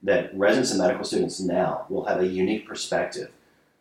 that 0.03 0.37
residents 0.37 0.71
and 0.71 0.81
medical 0.81 1.05
students 1.05 1.41
now 1.41 1.87
will 1.89 2.05
have 2.05 2.21
a 2.21 2.27
unique 2.27 2.67
perspective, 2.67 3.31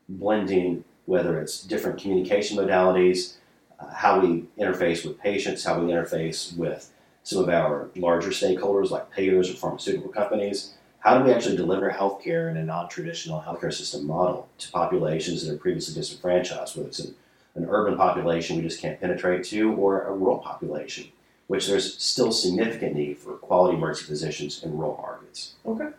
blending 0.09 0.83
whether 1.05 1.39
it's 1.39 1.63
different 1.63 1.99
communication 1.99 2.57
modalities, 2.57 3.35
uh, 3.79 3.89
how 3.93 4.19
we 4.19 4.45
interface 4.59 5.05
with 5.05 5.19
patients, 5.19 5.63
how 5.63 5.79
we 5.79 5.91
interface 5.91 6.55
with 6.57 6.91
some 7.23 7.41
of 7.41 7.49
our 7.49 7.89
larger 7.95 8.29
stakeholders 8.29 8.89
like 8.89 9.09
payers 9.11 9.49
or 9.49 9.53
pharmaceutical 9.53 10.09
companies. 10.09 10.73
How 10.99 11.17
do 11.17 11.23
we 11.23 11.31
actually 11.31 11.55
deliver 11.55 11.89
healthcare 11.91 12.49
in 12.49 12.57
a 12.57 12.63
non-traditional 12.63 13.41
healthcare 13.41 13.73
system 13.73 14.05
model 14.05 14.49
to 14.57 14.71
populations 14.71 15.45
that 15.45 15.53
are 15.53 15.57
previously 15.57 15.93
disenfranchised, 15.93 16.75
whether 16.75 16.89
it's 16.89 16.99
an, 16.99 17.15
an 17.55 17.65
urban 17.69 17.95
population 17.95 18.57
we 18.57 18.63
just 18.63 18.81
can't 18.81 18.99
penetrate 18.99 19.43
to, 19.45 19.73
or 19.73 20.03
a 20.03 20.13
rural 20.13 20.39
population, 20.39 21.05
which 21.47 21.67
there's 21.67 21.97
still 22.01 22.31
significant 22.31 22.95
need 22.95 23.17
for 23.17 23.33
quality 23.33 23.77
emergency 23.77 24.07
physicians 24.07 24.63
in 24.63 24.77
rural 24.77 24.97
markets. 25.01 25.53
Okay. 25.65 25.89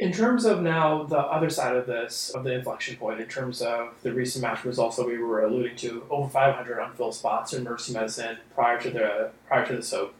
In 0.00 0.12
terms 0.12 0.44
of 0.44 0.60
now 0.60 1.04
the 1.04 1.18
other 1.18 1.48
side 1.48 1.76
of 1.76 1.86
this, 1.86 2.30
of 2.30 2.42
the 2.42 2.52
inflection 2.52 2.96
point, 2.96 3.20
in 3.20 3.28
terms 3.28 3.62
of 3.62 3.94
the 4.02 4.12
recent 4.12 4.42
match 4.42 4.64
results 4.64 4.96
that 4.96 5.06
we 5.06 5.18
were 5.18 5.44
alluding 5.44 5.76
to, 5.76 6.04
over 6.10 6.28
500 6.28 6.80
unfilled 6.80 7.14
spots 7.14 7.52
in 7.52 7.60
emergency 7.60 7.92
medicine 7.92 8.38
prior 8.54 8.80
to 8.80 8.90
the 8.90 9.30
prior 9.46 9.64
to 9.66 9.76
the 9.76 9.82
SOAP. 9.82 10.12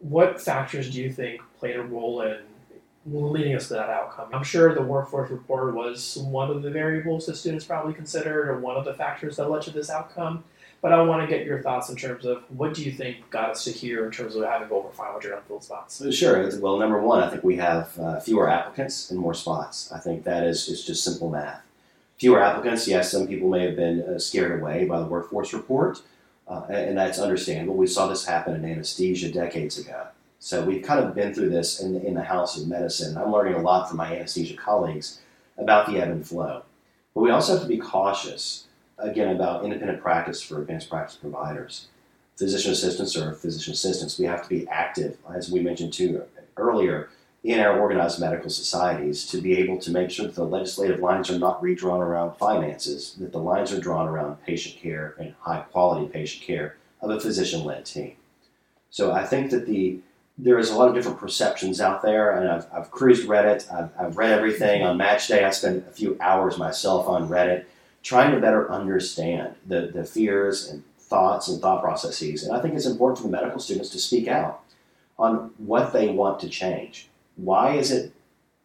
What 0.00 0.40
factors 0.40 0.90
do 0.90 1.00
you 1.00 1.10
think 1.10 1.40
played 1.58 1.76
a 1.76 1.82
role 1.82 2.20
in 2.20 2.40
leading 3.06 3.54
us 3.54 3.68
to 3.68 3.74
that 3.74 3.88
outcome? 3.88 4.28
I'm 4.34 4.44
sure 4.44 4.74
the 4.74 4.82
workforce 4.82 5.30
report 5.30 5.74
was 5.74 6.18
one 6.18 6.50
of 6.50 6.62
the 6.62 6.70
variables 6.70 7.24
that 7.26 7.36
students 7.36 7.64
probably 7.64 7.94
considered, 7.94 8.50
or 8.50 8.60
one 8.60 8.76
of 8.76 8.84
the 8.84 8.92
factors 8.92 9.36
that 9.36 9.50
led 9.50 9.62
to 9.62 9.70
this 9.70 9.88
outcome. 9.88 10.44
But 10.80 10.92
I 10.92 11.02
want 11.02 11.28
to 11.28 11.36
get 11.36 11.44
your 11.44 11.60
thoughts 11.60 11.88
in 11.88 11.96
terms 11.96 12.24
of 12.24 12.44
what 12.56 12.72
do 12.72 12.84
you 12.84 12.92
think 12.92 13.28
got 13.30 13.50
us 13.50 13.64
to 13.64 13.72
here 13.72 14.06
in 14.06 14.12
terms 14.12 14.36
of 14.36 14.44
having 14.44 14.70
over 14.70 14.88
500 14.90 15.36
unfilled 15.36 15.64
spots? 15.64 16.14
Sure. 16.14 16.48
Well, 16.60 16.78
number 16.78 17.00
one, 17.00 17.20
I 17.20 17.28
think 17.28 17.42
we 17.42 17.56
have 17.56 17.98
uh, 17.98 18.20
fewer 18.20 18.48
applicants 18.48 19.10
and 19.10 19.18
more 19.18 19.34
spots. 19.34 19.90
I 19.90 19.98
think 19.98 20.22
that 20.24 20.44
is, 20.44 20.68
is 20.68 20.84
just 20.84 21.02
simple 21.02 21.30
math. 21.30 21.62
Fewer 22.18 22.40
applicants, 22.40 22.86
yes, 22.86 23.10
some 23.10 23.26
people 23.26 23.48
may 23.48 23.64
have 23.66 23.76
been 23.76 24.02
uh, 24.02 24.18
scared 24.18 24.60
away 24.60 24.84
by 24.84 24.98
the 24.98 25.06
workforce 25.06 25.52
report, 25.52 26.02
uh, 26.48 26.62
and, 26.68 26.96
that's 26.96 27.18
understandable. 27.18 27.74
We 27.74 27.86
saw 27.86 28.08
this 28.08 28.24
happen 28.24 28.54
in 28.54 28.64
anesthesia 28.64 29.30
decades 29.30 29.78
ago. 29.78 30.08
So 30.40 30.64
we've 30.64 30.82
kind 30.82 30.98
of 31.00 31.14
been 31.14 31.34
through 31.34 31.50
this 31.50 31.80
in, 31.80 31.96
in 32.00 32.14
the 32.14 32.22
house 32.22 32.60
of 32.60 32.66
medicine. 32.66 33.16
I'm 33.16 33.32
learning 33.32 33.54
a 33.54 33.60
lot 33.60 33.88
from 33.88 33.98
my 33.98 34.16
anesthesia 34.16 34.56
colleagues 34.56 35.20
about 35.58 35.86
the 35.86 35.98
ebb 35.98 36.10
and 36.10 36.26
flow. 36.26 36.62
But 37.14 37.20
we 37.20 37.30
also 37.30 37.54
have 37.54 37.62
to 37.62 37.68
be 37.68 37.78
cautious 37.78 38.67
again 38.98 39.34
about 39.34 39.64
independent 39.64 40.00
practice 40.00 40.42
for 40.42 40.60
advanced 40.60 40.90
practice 40.90 41.16
providers. 41.16 41.88
Physician 42.36 42.72
assistants 42.72 43.16
or 43.16 43.34
physician 43.34 43.72
assistants, 43.72 44.18
we 44.18 44.26
have 44.26 44.42
to 44.42 44.48
be 44.48 44.68
active, 44.68 45.18
as 45.34 45.50
we 45.50 45.60
mentioned 45.60 45.92
too 45.92 46.22
earlier, 46.56 47.10
in 47.44 47.60
our 47.60 47.78
organized 47.78 48.20
medical 48.20 48.50
societies 48.50 49.26
to 49.26 49.40
be 49.40 49.56
able 49.56 49.78
to 49.78 49.90
make 49.90 50.10
sure 50.10 50.26
that 50.26 50.34
the 50.34 50.44
legislative 50.44 51.00
lines 51.00 51.30
are 51.30 51.38
not 51.38 51.62
redrawn 51.62 52.00
around 52.00 52.36
finances, 52.36 53.14
that 53.18 53.32
the 53.32 53.38
lines 53.38 53.72
are 53.72 53.80
drawn 53.80 54.08
around 54.08 54.42
patient 54.44 54.76
care 54.76 55.14
and 55.18 55.34
high 55.40 55.60
quality 55.72 56.06
patient 56.08 56.44
care 56.44 56.76
of 57.00 57.10
a 57.10 57.20
physician 57.20 57.64
led 57.64 57.84
team. 57.84 58.14
So 58.90 59.12
I 59.12 59.24
think 59.24 59.50
that 59.50 59.66
the 59.66 60.00
there 60.40 60.58
is 60.58 60.70
a 60.70 60.76
lot 60.76 60.88
of 60.88 60.94
different 60.94 61.18
perceptions 61.18 61.80
out 61.80 62.00
there, 62.00 62.30
and 62.30 62.48
I've, 62.48 62.66
I've 62.72 62.92
cruised 62.92 63.26
Reddit. 63.26 63.72
I've, 63.72 63.90
I've 63.98 64.16
read 64.16 64.30
everything 64.30 64.84
on 64.84 64.96
match 64.96 65.26
day. 65.26 65.42
I 65.42 65.50
spent 65.50 65.84
a 65.88 65.90
few 65.90 66.16
hours 66.20 66.56
myself 66.56 67.08
on 67.08 67.28
Reddit 67.28 67.64
trying 68.08 68.32
to 68.32 68.40
better 68.40 68.72
understand 68.72 69.54
the, 69.66 69.90
the 69.92 70.02
fears 70.02 70.66
and 70.66 70.82
thoughts 70.98 71.46
and 71.46 71.60
thought 71.60 71.82
processes. 71.82 72.42
And 72.42 72.56
I 72.56 72.60
think 72.62 72.74
it's 72.74 72.86
important 72.86 73.18
for 73.18 73.24
the 73.24 73.36
medical 73.36 73.60
students 73.60 73.90
to 73.90 73.98
speak 73.98 74.26
out 74.26 74.62
on 75.18 75.50
what 75.58 75.92
they 75.92 76.08
want 76.08 76.40
to 76.40 76.48
change. 76.48 77.10
Why 77.36 77.74
is 77.74 77.90
it 77.90 78.14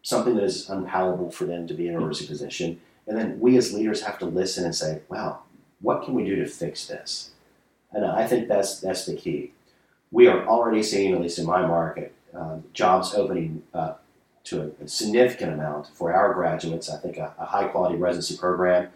something 0.01 0.35
that 0.35 0.45
is 0.45 0.69
unpalatable 0.69 1.29
for 1.29 1.43
them 1.43 1.67
to 1.67 1.73
be 1.73 1.89
in 1.89 1.93
a 1.93 1.97
emergency 1.97 2.25
position? 2.25 2.79
And 3.05 3.17
then 3.17 3.37
we 3.37 3.57
as 3.57 3.73
leaders 3.73 4.03
have 4.03 4.17
to 4.19 4.25
listen 4.25 4.63
and 4.63 4.73
say, 4.73 5.01
wow, 5.09 5.41
what 5.81 6.05
can 6.05 6.13
we 6.13 6.23
do 6.23 6.37
to 6.37 6.45
fix 6.45 6.87
this? 6.87 7.31
And 7.91 8.05
I 8.05 8.25
think 8.25 8.47
that's, 8.47 8.79
that's 8.79 9.05
the 9.05 9.17
key. 9.17 9.51
We 10.09 10.27
are 10.27 10.47
already 10.47 10.83
seeing, 10.83 11.13
at 11.13 11.19
least 11.19 11.37
in 11.37 11.45
my 11.45 11.67
market, 11.67 12.15
um, 12.33 12.63
jobs 12.71 13.13
opening 13.13 13.63
uh, 13.73 13.95
to 14.45 14.61
a, 14.61 14.85
a, 14.85 14.87
significant 14.87 15.51
amount 15.51 15.87
for 15.87 16.13
our 16.13 16.33
graduates. 16.33 16.89
I 16.89 16.97
think 16.97 17.17
a, 17.17 17.33
a 17.37 17.45
high 17.45 17.65
quality 17.65 17.97
residency 17.97 18.37
program 18.37 18.87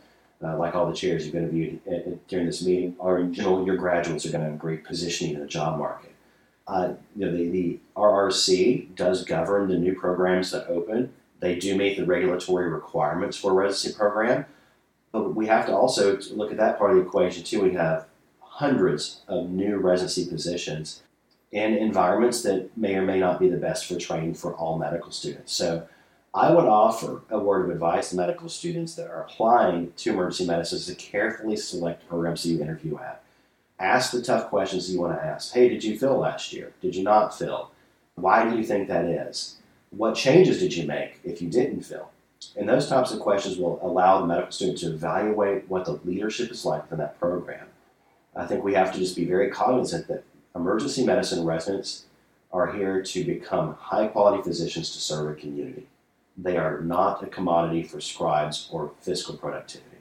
uh, 0.44 0.58
like 0.58 0.76
all 0.76 0.88
the 0.88 0.96
chairs 0.96 1.26
you've 1.26 1.36
interviewed 1.36 1.80
uh, 1.88 2.12
during 2.28 2.46
this 2.46 2.64
meeting, 2.64 2.96
are 3.00 3.20
in 3.20 3.34
general 3.34 3.66
your 3.66 3.78
graduates 3.78 4.26
are 4.26 4.32
going 4.32 4.44
to 4.44 4.52
have 4.52 4.60
great 4.60 4.84
positioning 4.84 5.36
in 5.36 5.40
the 5.40 5.48
job 5.48 5.80
market. 5.80 6.14
Uh, 6.68 6.94
you 7.16 7.26
know, 7.26 7.36
the, 7.36 7.50
the 7.50 7.80
RRC 7.96 8.94
does 8.96 9.24
govern 9.24 9.70
the 9.70 9.78
new 9.78 9.96
programs 9.96 10.52
that 10.52 10.68
open. 10.68 11.14
They 11.40 11.56
do 11.56 11.78
meet 11.78 11.98
the 11.98 12.06
regulatory 12.06 12.70
requirements 12.70 13.38
for 13.38 13.52
a 13.52 13.54
residency 13.54 13.98
program, 13.98 14.46
but 15.12 15.36
we 15.36 15.48
have 15.48 15.66
to 15.68 15.76
also 15.76 16.18
look 16.32 16.52
at 16.52 16.58
that 16.58 16.78
part 16.78 16.92
of 16.92 16.98
the 16.98 17.04
equation 17.04 17.44
too. 17.44 17.62
We 17.62 17.74
have 17.74 18.08
hundreds 18.40 19.22
of 19.28 19.50
new 19.50 19.78
residency 19.78 20.28
positions 20.28 21.04
in 21.52 21.76
environments 21.76 22.42
that 22.44 22.76
may 22.76 22.96
or 22.96 23.04
may 23.04 23.20
not 23.20 23.40
be 23.40 23.50
the 23.50 23.58
best 23.58 23.86
for 23.86 23.98
training 23.98 24.34
for 24.34 24.54
all 24.56 24.78
medical 24.78 25.12
students. 25.12 25.54
So 25.54 25.88
I 26.38 26.52
would 26.52 26.66
offer 26.66 27.24
a 27.32 27.40
word 27.40 27.66
of 27.66 27.72
advice 27.72 28.12
to 28.12 28.16
medical 28.16 28.48
students 28.48 28.94
that 28.94 29.10
are 29.10 29.24
applying 29.24 29.92
to 29.94 30.12
emergency 30.12 30.46
medicine 30.46 30.80
to 30.82 30.94
carefully 30.94 31.56
select 31.56 32.08
programs 32.08 32.44
that 32.44 32.50
you 32.50 32.62
interview 32.62 32.96
at. 33.00 33.24
Ask 33.80 34.12
the 34.12 34.22
tough 34.22 34.50
questions 34.50 34.94
you 34.94 35.02
want 35.02 35.18
to 35.18 35.26
ask. 35.26 35.52
Hey, 35.56 35.68
did 35.68 35.84
you 35.84 35.98
fill 35.98 36.20
last 36.20 36.54
year? 36.54 36.74
Did 36.80 36.96
you 36.96 37.04
not 37.04 37.36
fill? 37.36 37.72
Why 38.14 38.48
do 38.48 38.56
you 38.56 38.64
think 38.64 38.88
that 38.88 39.06
is? 39.06 39.56
What 39.90 40.14
changes 40.14 40.60
did 40.60 40.76
you 40.76 40.86
make 40.86 41.20
if 41.24 41.42
you 41.42 41.50
didn't 41.50 41.82
fill? 41.82 42.12
And 42.56 42.70
those 42.70 42.88
types 42.88 43.12
of 43.12 43.20
questions 43.20 43.58
will 43.58 43.80
allow 43.82 44.22
the 44.22 44.28
medical 44.28 44.52
student 44.52 44.78
to 44.82 44.94
evaluate 44.94 45.68
what 45.68 45.86
the 45.86 46.00
leadership 46.06 46.52
is 46.52 46.66
like 46.66 46.88
for 46.88 46.98
that 46.98 47.20
program. 47.20 47.66
I 48.36 48.46
think 48.46 48.64
we 48.64 48.76
have 48.76 48.94
to 48.94 49.00
just 49.00 49.16
be 49.16 49.26
very 49.26 49.50
cognizant 49.50 50.08
that 50.10 50.24
emergency 50.56 51.04
medicine 51.04 51.46
residents 51.46 52.06
are 52.54 52.72
here 52.74 53.02
to 53.02 53.24
become 53.24 53.74
high 53.74 54.06
quality 54.06 54.44
physicians 54.44 54.92
to 54.92 55.00
serve 55.00 55.32
a 55.32 55.34
community. 55.34 55.88
They 56.38 56.58
are 56.58 56.82
not 56.82 57.24
a 57.24 57.28
commodity 57.28 57.84
for 57.84 58.00
scribes 58.00 58.68
or 58.72 58.92
fiscal 59.02 59.36
productivity. 59.36 59.98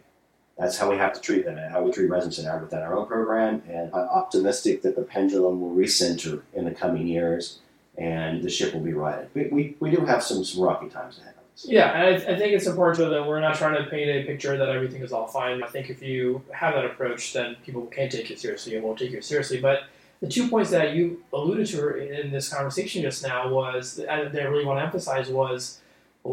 That's 0.59 0.79
how 0.79 0.90
we 0.90 0.96
have 0.96 1.12
to 1.12 1.20
treat 1.20 1.44
them 1.44 1.59
and 1.59 1.70
how 1.70 1.83
we 1.83 1.92
treat 1.92 2.09
residents 2.09 2.38
in 2.38 2.46
our, 2.46 2.59
within 2.59 2.81
our 2.81 2.96
own 2.96 3.07
program. 3.07 3.62
And 3.68 3.92
I'm 3.94 4.09
optimistic 4.09 4.83
that 4.83 4.96
the 4.96 5.03
pendulum 5.03 5.61
will 5.61 5.75
recenter 5.75 6.42
in 6.55 6.64
the 6.64 6.70
coming 6.70 7.07
years 7.07 7.59
and 7.99 8.42
the 8.42 8.51
ship 8.51 8.75
will 8.75 8.81
be 8.81 8.92
righted. 8.92 9.29
We, 9.35 9.44
we, 9.49 9.77
we 9.81 9.90
do 9.90 10.05
have 10.05 10.22
some, 10.22 10.44
some 10.44 10.62
rocky 10.62 10.88
times 10.88 11.18
ahead. 11.18 11.35
Of 11.37 11.44
us. 11.55 11.66
Yeah, 11.66 11.92
and 11.92 12.03
I, 12.03 12.33
I, 12.35 12.38
think 12.38 12.53
it's 12.55 12.66
important 12.66 13.11
that 13.11 13.27
we're 13.27 13.40
not 13.40 13.57
trying 13.57 13.83
to 13.83 13.88
paint 13.88 14.11
a 14.11 14.25
picture 14.25 14.57
that 14.57 14.68
everything 14.68 15.03
is 15.03 15.12
all 15.12 15.27
fine. 15.27 15.62
I 15.62 15.66
think 15.66 15.90
if 15.90 16.03
you 16.03 16.42
have 16.53 16.75
that 16.75 16.85
approach, 16.85 17.33
then 17.33 17.57
people 17.64 17.87
can't 17.87 18.12
take 18.12 18.29
you 18.29 18.37
seriously 18.37 18.77
and 18.77 18.85
won't 18.85 18.99
take 18.99 19.12
you 19.12 19.22
seriously. 19.22 19.61
But 19.61 19.85
the 20.20 20.29
two 20.29 20.49
points 20.49 20.70
that 20.70 20.94
you 20.94 21.22
alluded 21.33 21.66
to 21.68 21.96
in 21.96 22.31
this 22.31 22.49
conversation 22.49 23.03
just 23.03 23.22
now 23.22 23.49
was, 23.49 23.96
that 23.96 24.11
I 24.11 24.20
really 24.44 24.64
want 24.64 24.79
to 24.79 24.85
emphasize 24.85 25.29
was 25.29 25.81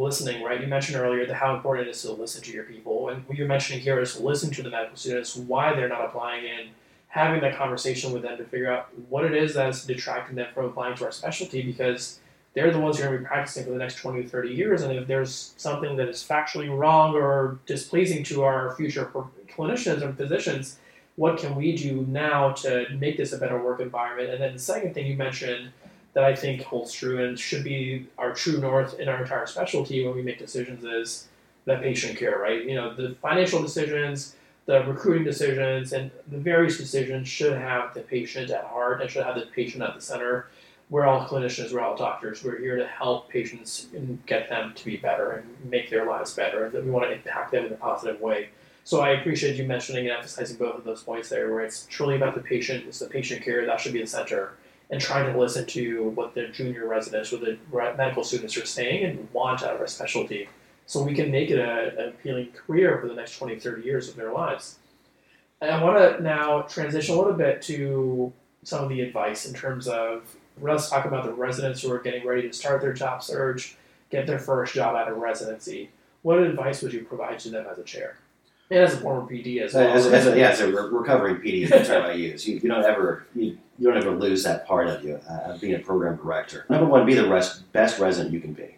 listening, 0.02 0.44
right? 0.44 0.62
You 0.62 0.68
mentioned 0.68 0.98
earlier 0.98 1.26
that 1.26 1.36
how 1.36 1.56
important 1.56 1.88
it 1.88 1.92
is 1.92 2.02
to 2.04 2.12
listen 2.12 2.42
to 2.44 2.52
your 2.52 2.64
people, 2.64 3.10
and 3.10 3.28
what 3.28 3.38
you're 3.38 3.48
mentioning 3.48 3.82
here 3.82 4.00
is 4.00 4.20
listening 4.20 4.54
to 4.54 4.64
the 4.64 4.70
medical 4.70 4.98
students, 4.98 5.36
why 5.36 5.74
they're 5.74 5.90
not 5.90 6.06
applying, 6.06 6.46
and 6.46 6.70
having 7.08 7.42
that 7.42 7.56
conversation 7.56 8.12
with 8.12 8.24
them 8.24 8.38
to 8.38 8.44
figure 8.46 8.72
out 8.72 8.90
what 9.10 9.24
it 9.24 9.34
is 9.34 9.54
that's 9.54 9.86
detracting 9.86 10.36
them 10.36 10.48
from 10.54 10.66
applying 10.66 10.96
to 10.98 11.06
our 11.06 11.12
specialty, 11.12 11.62
because 11.62 12.20
they're 12.54 12.72
the 12.72 12.80
ones 12.80 12.98
who 12.98 13.04
are 13.04 13.08
going 13.08 13.18
to 13.18 13.24
be 13.24 13.28
practicing 13.28 13.64
for 13.64 13.72
the 13.72 13.78
next 13.78 13.96
20 13.96 14.20
or 14.20 14.24
30 14.24 14.50
years, 14.50 14.82
and 14.82 14.92
if 14.94 15.08
there's 15.08 15.54
something 15.58 15.96
that 15.98 16.08
is 16.08 16.24
factually 16.24 16.76
wrong 16.76 17.16
or 17.16 17.60
displeasing 17.66 18.24
to 18.24 18.44
our 18.44 18.76
future 18.76 19.12
clinicians 19.50 20.02
and 20.02 20.18
physicians, 20.18 20.78
what 21.16 21.38
can 21.38 21.56
we 21.56 21.76
do 21.76 22.06
now 22.08 22.52
to 22.52 22.88
make 22.98 23.18
this 23.18 23.34
a 23.34 23.38
better 23.38 23.62
work 23.62 23.80
environment? 23.80 24.32
And 24.32 24.42
then 24.42 24.54
the 24.54 24.60
second 24.60 24.96
thing 24.96 25.06
you 25.06 25.16
mentioned 25.16 25.72
that 26.14 26.24
I 26.24 26.36
think 26.36 26.62
holds 26.62 26.94
true 26.94 27.26
and 27.26 27.38
should 27.38 27.64
be 27.64 28.08
our 28.18 28.34
true 28.34 28.60
north 28.60 29.00
in 29.00 29.10
our 29.10 29.22
entire 29.22 29.48
specialty 29.48 30.06
when 30.06 30.16
we 30.16 30.22
make 30.22 30.38
decisions 30.38 30.84
is 30.84 31.28
that 31.66 31.82
patient 31.82 32.18
care, 32.18 32.38
right? 32.38 32.64
You 32.64 32.76
know, 32.76 32.94
the 32.94 33.16
financial 33.22 33.62
decisions, 33.62 34.36
the 34.66 34.84
recruiting 34.84 35.24
decisions, 35.24 35.94
and 35.94 36.12
the 36.30 36.38
various 36.38 36.78
decisions 36.78 37.28
should 37.28 37.58
have 37.58 37.94
the 37.94 38.02
patient 38.02 38.52
at 38.52 38.66
heart 38.66 39.02
and 39.02 39.10
should 39.10 39.24
have 39.24 39.36
the 39.36 39.48
patient 39.48 39.82
at 39.82 39.96
the 39.96 40.02
center. 40.02 40.48
We're 40.90 41.06
all 41.06 41.26
clinicians, 41.26 41.74
we're 41.74 41.82
all 41.82 41.96
doctors. 41.96 42.44
We're 42.44 42.60
here 42.60 42.76
to 42.76 42.86
help 42.86 43.30
patients 43.30 43.88
and 43.96 44.24
get 44.28 44.50
them 44.50 44.74
to 44.76 44.86
be 44.86 44.98
better 44.98 45.32
and 45.32 45.72
make 45.72 45.90
their 45.90 46.06
lives 46.06 46.34
better. 46.36 46.66
And 46.66 46.86
we 46.86 46.92
want 46.92 47.06
to 47.06 47.14
impact 47.14 47.52
them 47.52 47.66
in 47.66 47.74
a 47.74 47.78
positive 47.78 48.22
way. 48.22 48.50
So 48.84 49.00
I 49.00 49.12
appreciate 49.12 49.56
you 49.56 49.64
mentioning 49.64 50.06
and 50.08 50.18
emphasizing 50.18 50.58
both 50.58 50.76
of 50.76 50.84
those 50.84 51.02
points 51.02 51.30
there, 51.30 51.52
where 51.52 51.62
it's 51.62 51.88
truly 51.88 52.18
about 52.18 52.36
the 52.36 52.42
patient, 52.42 52.86
it's 52.86 53.00
the 53.00 53.08
patient 53.08 53.42
care 53.44 53.66
that 53.66 53.80
should 53.80 53.94
be 53.94 54.02
the 54.02 54.08
center 54.08 54.54
and 54.90 55.02
trying 55.02 55.32
to 55.32 55.40
listen 55.40 55.66
to 55.66 56.10
what 56.10 56.34
the 56.34 56.48
junior 56.50 56.88
residents 56.88 57.34
or 57.34 57.38
the 57.38 57.58
medical 57.98 58.24
students 58.24 58.56
are 58.58 58.66
saying 58.66 59.04
and 59.04 59.28
want 59.34 59.64
out 59.64 59.76
of 59.76 59.82
our 59.82 59.88
specialty 59.88 60.48
so 60.86 61.02
we 61.02 61.14
can 61.16 61.32
make 61.32 61.50
it 61.50 61.60
a, 61.60 61.98
an 61.98 62.10
appealing 62.10 62.52
career 62.52 63.00
for 63.00 63.08
the 63.08 63.14
next 63.14 63.38
20, 63.38 63.58
30 63.58 63.84
years 63.84 64.10
of 64.10 64.16
their 64.16 64.34
lives. 64.34 64.78
And 65.62 65.72
I 65.72 65.84
want 65.84 65.98
to 65.98 66.22
now 66.22 66.64
transition 66.64 67.16
a 67.16 67.18
little 67.18 67.34
bit 67.34 67.62
to 67.64 68.34
some 68.64 68.84
of 68.84 68.90
the 68.90 69.02
advice 69.02 69.46
in 69.46 69.54
terms 69.54 69.88
of 69.88 70.36
let's 70.62 70.90
talk 70.90 71.06
about 71.06 71.24
the 71.24 71.34
residents 71.34 71.82
who 71.82 71.92
are 71.92 72.00
getting 72.00 72.26
ready 72.26 72.44
to 72.44 72.54
start 72.54 72.82
their 72.82 72.94
job 72.94 73.24
search, 73.24 73.76
get 74.10 74.28
their 74.28 74.40
first 74.40 74.74
job 74.74 74.96
out 74.96 75.10
of 75.10 75.18
residency. 75.18 75.90
What 76.22 76.40
advice 76.40 76.82
would 76.82 76.94
you 76.94 77.04
provide 77.04 77.40
to 77.40 77.50
them 77.50 77.66
as 77.70 77.80
a 77.80 77.84
chair? 77.84 78.18
And 78.70 78.80
as 78.80 78.94
a 78.94 78.98
former 78.98 79.30
PD 79.30 79.62
as 79.62 79.74
well. 79.74 79.94
As, 79.94 80.06
as 80.08 80.28
a, 80.28 80.38
yeah, 80.38 80.50
as 80.50 80.62
a 80.62 80.72
recovering 80.72 81.38
PD 81.38 81.64
is 81.64 81.70
the 81.70 81.84
term 81.84 82.04
I 82.04 82.14
use. 82.14 82.48
You, 82.48 82.56
you 82.56 82.70
don't 82.70 82.84
ever 82.84 83.28
you, 83.36 83.58
you 83.78 83.88
don't 83.88 83.98
ever 83.98 84.12
lose 84.12 84.44
that 84.44 84.68
part 84.68 84.88
of 84.88 85.04
you 85.04 85.20
uh, 85.30 85.58
being 85.58 85.76
a 85.76 85.80
program 85.80 86.18
director. 86.18 86.66
Number 86.70 86.86
one, 86.86 87.06
be 87.06 87.16
the 87.16 87.54
best 87.72 88.00
resident 88.00 88.34
you 88.34 88.40
can 88.40 88.54
be. 88.54 88.78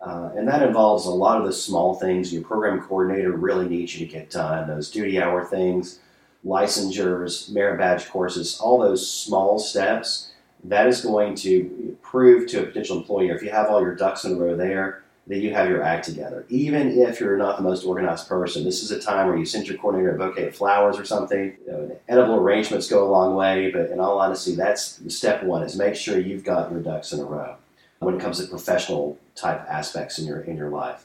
Uh, 0.00 0.30
and 0.36 0.48
that 0.48 0.62
involves 0.62 1.06
a 1.06 1.10
lot 1.10 1.40
of 1.40 1.46
the 1.46 1.52
small 1.52 1.94
things 1.94 2.32
your 2.32 2.42
program 2.42 2.80
coordinator 2.82 3.32
really 3.32 3.68
needs 3.68 3.94
you 3.94 4.04
to 4.04 4.12
get 4.12 4.30
done 4.30 4.66
those 4.66 4.90
duty 4.90 5.20
hour 5.20 5.44
things, 5.44 6.00
licensures, 6.44 7.50
merit 7.52 7.78
badge 7.78 8.08
courses, 8.08 8.58
all 8.58 8.80
those 8.80 9.08
small 9.08 9.58
steps. 9.58 10.32
That 10.64 10.88
is 10.88 11.02
going 11.02 11.36
to 11.36 11.96
prove 12.02 12.48
to 12.50 12.62
a 12.62 12.66
potential 12.66 12.96
employer 12.96 13.34
if 13.34 13.42
you 13.42 13.50
have 13.50 13.68
all 13.68 13.80
your 13.80 13.94
ducks 13.94 14.24
in 14.24 14.32
a 14.32 14.36
row 14.36 14.56
there, 14.56 15.01
that 15.28 15.38
you 15.38 15.54
have 15.54 15.68
your 15.68 15.82
act 15.82 16.04
together. 16.04 16.44
Even 16.48 16.98
if 16.98 17.20
you're 17.20 17.36
not 17.36 17.56
the 17.56 17.62
most 17.62 17.84
organized 17.84 18.28
person, 18.28 18.64
this 18.64 18.82
is 18.82 18.90
a 18.90 19.00
time 19.00 19.28
where 19.28 19.36
you 19.36 19.46
send 19.46 19.68
your 19.68 19.78
coordinator 19.78 20.14
a 20.14 20.18
bouquet 20.18 20.48
of 20.48 20.56
flowers 20.56 20.98
or 20.98 21.04
something. 21.04 21.56
You 21.64 21.72
know, 21.72 22.00
edible 22.08 22.36
arrangements 22.36 22.88
go 22.88 23.06
a 23.06 23.10
long 23.10 23.34
way, 23.34 23.70
but 23.70 23.90
in 23.90 24.00
all 24.00 24.18
honesty, 24.18 24.54
that's 24.54 25.00
step 25.14 25.44
one: 25.44 25.62
is 25.62 25.76
make 25.76 25.94
sure 25.94 26.18
you've 26.18 26.44
got 26.44 26.72
your 26.72 26.80
ducks 26.80 27.12
in 27.12 27.20
a 27.20 27.24
row 27.24 27.56
when 28.00 28.16
it 28.16 28.20
comes 28.20 28.40
to 28.40 28.46
professional 28.48 29.16
type 29.36 29.64
aspects 29.68 30.18
in 30.18 30.26
your 30.26 30.40
in 30.40 30.56
your 30.56 30.70
life. 30.70 31.04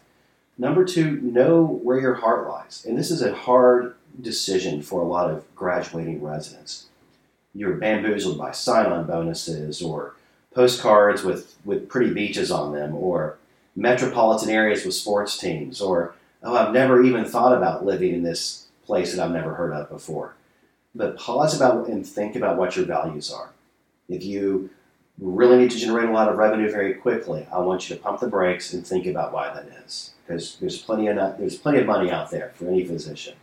Number 0.58 0.84
two, 0.84 1.22
know 1.22 1.64
where 1.64 2.00
your 2.00 2.16
heart 2.16 2.48
lies, 2.48 2.84
and 2.88 2.98
this 2.98 3.12
is 3.12 3.22
a 3.22 3.36
hard 3.36 3.94
decision 4.20 4.82
for 4.82 5.02
a 5.02 5.08
lot 5.08 5.30
of 5.30 5.44
graduating 5.56 6.24
residents. 6.24 6.88
You're 7.54 7.76
bamboozled 7.76 8.38
by 8.38 8.52
sign-on 8.52 9.06
bonuses 9.06 9.82
or 9.82 10.16
postcards 10.54 11.24
with, 11.24 11.56
with 11.64 11.88
pretty 11.88 12.12
beaches 12.12 12.50
on 12.50 12.74
them 12.74 12.96
or 12.96 13.37
metropolitan 13.78 14.50
areas 14.50 14.84
with 14.84 14.96
sports 14.96 15.38
teams, 15.38 15.80
or, 15.80 16.16
oh, 16.44 16.58
I've 16.58 16.74
never 16.74 17.04
even 17.04 17.24
thought 17.24 17.56
about 17.56 17.86
living 17.86 18.14
in 18.14 18.24
this 18.24 18.66
place 18.84 19.16
that 19.16 19.24
I've 19.24 19.32
never 19.32 19.54
heard 19.54 19.72
of 19.72 19.88
before. 19.88 20.34
But 20.96 21.18
pause 21.18 21.56
about 21.56 21.88
and 21.88 22.06
think 22.06 22.36
about 22.36 22.58
what 22.58 22.76
your 22.76 22.86
values 22.86 23.32
are. 23.32 23.52
If 24.10 24.26
you 24.26 24.72
really 25.20 25.58
need 25.58 25.72
to 25.72 25.78
generate 25.78 26.10
a 26.10 26.12
lot 26.12 26.28
of 26.28 26.38
revenue 26.38 26.72
very 26.72 26.96
quickly, 26.96 27.48
I 27.54 27.60
want 27.60 27.88
you 27.88 27.96
to 27.96 28.02
pump 28.02 28.20
the 28.20 28.28
brakes 28.28 28.74
and 28.74 28.86
think 28.86 29.06
about 29.06 29.32
why 29.32 29.54
that 29.54 29.68
is. 29.86 30.14
Because 30.26 30.58
there's 30.60 30.82
plenty 30.82 31.08
of 31.08 31.16
there's 31.38 31.58
plenty 31.58 31.80
of 31.80 31.86
money 31.86 32.10
out 32.10 32.32
there 32.32 32.54
for 32.56 32.68
any 32.68 32.84
physician. 32.84 33.36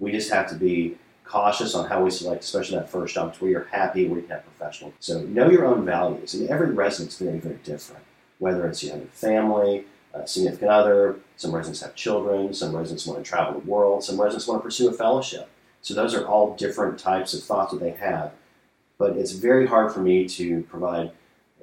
We 0.00 0.10
just 0.10 0.30
have 0.30 0.48
to 0.48 0.56
be 0.56 0.96
cautious 1.24 1.74
on 1.74 1.88
how 1.88 2.02
we 2.02 2.10
select, 2.10 2.42
especially 2.42 2.78
that 2.78 2.90
first 2.90 3.14
job, 3.14 3.36
where 3.36 3.50
you're 3.50 3.64
happy, 3.64 4.08
where 4.08 4.18
you 4.18 4.26
can 4.26 4.36
have 4.36 4.44
professional. 4.44 4.92
So 4.98 5.22
know 5.22 5.50
your 5.50 5.66
own 5.66 5.84
values, 5.84 6.34
and 6.34 6.48
every 6.48 6.70
resident's 6.70 7.18
very, 7.18 7.38
very 7.38 7.58
different 7.62 8.02
whether 8.38 8.66
it's 8.66 8.82
you 8.82 8.90
have 8.90 9.02
a 9.02 9.06
family, 9.06 9.84
a 10.14 10.26
significant 10.26 10.70
other, 10.70 11.16
some 11.36 11.54
residents 11.54 11.82
have 11.82 11.94
children, 11.94 12.54
some 12.54 12.74
residents 12.74 13.06
want 13.06 13.22
to 13.22 13.28
travel 13.28 13.60
the 13.60 13.70
world, 13.70 14.02
some 14.02 14.20
residents 14.20 14.46
want 14.46 14.60
to 14.60 14.64
pursue 14.64 14.88
a 14.88 14.92
fellowship. 14.92 15.48
So 15.82 15.94
those 15.94 16.14
are 16.14 16.26
all 16.26 16.54
different 16.56 16.98
types 16.98 17.34
of 17.34 17.42
thoughts 17.42 17.72
that 17.72 17.80
they 17.80 17.90
have. 17.90 18.32
But 18.98 19.16
it's 19.16 19.32
very 19.32 19.66
hard 19.66 19.92
for 19.92 20.00
me 20.00 20.26
to 20.28 20.62
provide 20.64 21.12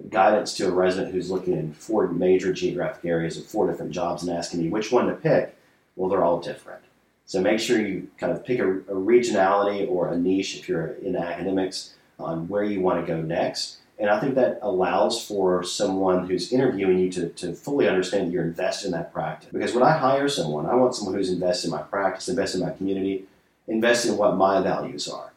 guidance 0.09 0.53
to 0.55 0.67
a 0.67 0.71
resident 0.71 1.13
who's 1.13 1.31
looking 1.31 1.53
in 1.53 1.73
four 1.73 2.07
major 2.07 2.53
geographic 2.53 3.05
areas 3.05 3.37
of 3.37 3.45
four 3.45 3.69
different 3.69 3.91
jobs 3.91 4.23
and 4.23 4.35
asking 4.35 4.61
me 4.61 4.69
which 4.69 4.91
one 4.91 5.07
to 5.07 5.13
pick. 5.13 5.55
Well, 5.95 6.09
they're 6.09 6.23
all 6.23 6.39
different. 6.39 6.81
So 7.25 7.41
make 7.41 7.59
sure 7.59 7.81
you 7.81 8.09
kind 8.17 8.31
of 8.31 8.45
pick 8.45 8.59
a, 8.59 8.69
a 8.69 8.93
regionality 8.93 9.89
or 9.89 10.09
a 10.09 10.17
niche 10.17 10.57
if 10.57 10.69
you're 10.69 10.95
in 11.03 11.15
academics 11.15 11.95
on 12.19 12.47
where 12.47 12.63
you 12.63 12.81
want 12.81 13.05
to 13.05 13.13
go 13.13 13.21
next 13.21 13.79
and 13.97 14.09
I 14.09 14.19
think 14.19 14.35
that 14.35 14.59
allows 14.61 15.25
for 15.25 15.63
someone 15.63 16.27
who's 16.27 16.51
interviewing 16.51 16.99
you 16.99 17.09
to, 17.13 17.29
to 17.29 17.53
fully 17.53 17.87
understand 17.87 18.27
that 18.27 18.31
you're 18.33 18.43
invested 18.43 18.87
in 18.87 18.91
that 18.91 19.13
practice. 19.13 19.49
Because 19.53 19.73
when 19.73 19.83
I 19.83 19.97
hire 19.97 20.27
someone, 20.27 20.65
I 20.65 20.75
want 20.75 20.95
someone 20.95 21.15
who's 21.15 21.31
invested 21.31 21.67
in 21.67 21.71
my 21.71 21.81
practice, 21.81 22.27
invested 22.27 22.59
in 22.59 22.67
my 22.67 22.73
community, 22.73 23.25
invested 23.67 24.11
in 24.11 24.17
what 24.17 24.35
my 24.35 24.61
values 24.61 25.07
are. 25.07 25.31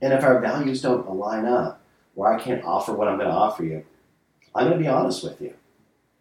And 0.00 0.12
if 0.12 0.22
our 0.22 0.40
values 0.40 0.80
don't 0.80 1.06
align 1.06 1.44
up, 1.44 1.80
or 2.14 2.32
I 2.32 2.38
can't 2.38 2.64
offer 2.64 2.92
what 2.92 3.08
I'm 3.08 3.16
going 3.16 3.28
to 3.28 3.34
offer 3.34 3.64
you, 3.64 3.84
I'm 4.54 4.68
going 4.68 4.78
to 4.78 4.82
be 4.82 4.88
honest 4.88 5.24
with 5.24 5.40
you. 5.40 5.54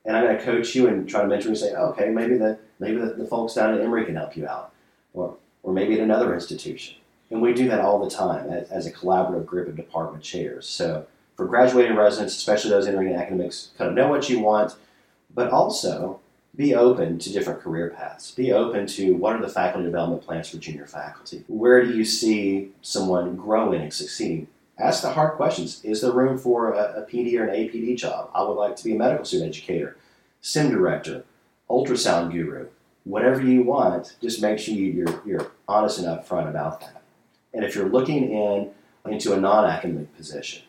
And 0.06 0.17
I'm 0.17 0.25
going 0.25 0.38
to 0.38 0.43
coach 0.43 0.73
you 0.73 0.88
and 0.88 1.08
try 1.08 1.21
to 1.21 1.27
mentor 1.27 1.45
you 1.45 1.49
and 1.49 1.58
say, 1.58 1.73
okay, 1.73 2.10
maybe 2.10 2.38
the 2.38 2.58
maybe 2.79 2.99
the, 2.99 3.13
the 3.13 3.25
folks 3.25 3.53
down 3.53 3.73
at 3.73 3.79
Emory 3.79 4.06
can 4.06 4.15
help 4.15 4.36
you 4.36 4.47
out, 4.47 4.73
or 5.13 5.38
or 5.62 5.71
maybe 5.71 5.93
at 5.93 5.99
another 6.01 6.34
institution. 6.34 6.95
And 7.29 7.41
we 7.41 7.53
do 7.53 7.67
that 7.69 7.79
all 7.79 8.03
the 8.03 8.10
time 8.10 8.49
as, 8.49 8.69
as 8.69 8.86
a 8.86 8.91
collaborative 8.91 9.45
group 9.45 9.67
of 9.67 9.75
department 9.75 10.23
chairs. 10.23 10.67
So 10.67 11.06
for 11.36 11.46
graduating 11.46 11.96
residents, 11.96 12.36
especially 12.36 12.72
those 12.72 12.88
entering 12.88 13.15
academics, 13.15 13.72
kind 13.78 13.89
of 13.89 13.96
know 13.96 14.08
what 14.08 14.30
you 14.30 14.39
want, 14.39 14.76
but 15.34 15.50
also 15.50 16.19
be 16.56 16.76
open 16.76 17.17
to 17.17 17.32
different 17.32 17.62
career 17.62 17.89
paths. 17.89 18.32
Be 18.32 18.52
open 18.52 18.86
to 18.88 19.15
what 19.15 19.36
are 19.36 19.41
the 19.41 19.50
faculty 19.50 19.86
development 19.86 20.24
plans 20.24 20.50
for 20.50 20.58
junior 20.58 20.86
faculty? 20.86 21.43
Where 21.48 21.84
do 21.84 21.93
you 21.93 22.06
see 22.06 22.72
someone 22.82 23.36
growing 23.36 23.82
and 23.82 23.93
succeeding? 23.93 24.48
Ask 24.78 25.02
the 25.02 25.12
hard 25.12 25.34
questions. 25.34 25.84
Is 25.84 26.02
there 26.02 26.12
room 26.12 26.38
for 26.38 26.74
a, 26.74 27.02
a 27.02 27.06
PD 27.06 27.39
or 27.39 27.46
an 27.46 27.56
APD 27.56 27.98
job? 27.98 28.30
I 28.36 28.43
would 28.43 28.54
like 28.54 28.76
to 28.76 28.84
be 28.84 28.93
a 28.93 28.98
medical 28.98 29.26
student 29.26 29.50
educator, 29.50 29.98
sim 30.41 30.69
director, 30.69 31.26
ultrasound 31.69 32.32
guru. 32.32 32.67
Whatever 33.04 33.41
you 33.41 33.63
want, 33.63 34.15
just 34.22 34.41
make 34.41 34.60
sure 34.60 34.74
you're, 34.76 35.22
you're 35.26 35.52
honest 35.67 36.00
and 36.00 36.08
upfront 36.08 36.50
about 36.50 36.80
that. 36.82 37.02
And 37.54 37.65
if 37.65 37.76
you're 37.76 37.89
looking 37.89 38.32
in 38.32 38.72
into 39.06 39.34
a 39.34 39.39
non-academic 39.39 40.15
position, 40.15 40.63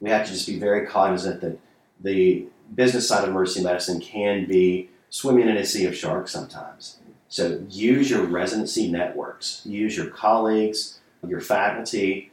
we 0.00 0.10
have 0.10 0.26
to 0.26 0.32
just 0.32 0.46
be 0.46 0.58
very 0.58 0.86
cognizant 0.86 1.40
that 1.40 1.58
the 2.00 2.46
business 2.74 3.06
side 3.08 3.24
of 3.24 3.30
emergency 3.30 3.62
medicine 3.62 4.00
can 4.00 4.46
be 4.46 4.88
swimming 5.10 5.48
in 5.48 5.56
a 5.56 5.64
sea 5.64 5.86
of 5.86 5.96
sharks 5.96 6.32
sometimes. 6.32 6.98
So 7.28 7.64
use 7.68 8.10
your 8.10 8.24
residency 8.24 8.90
networks, 8.90 9.62
use 9.64 9.96
your 9.96 10.06
colleagues, 10.06 11.00
your 11.26 11.40
faculty, 11.40 12.32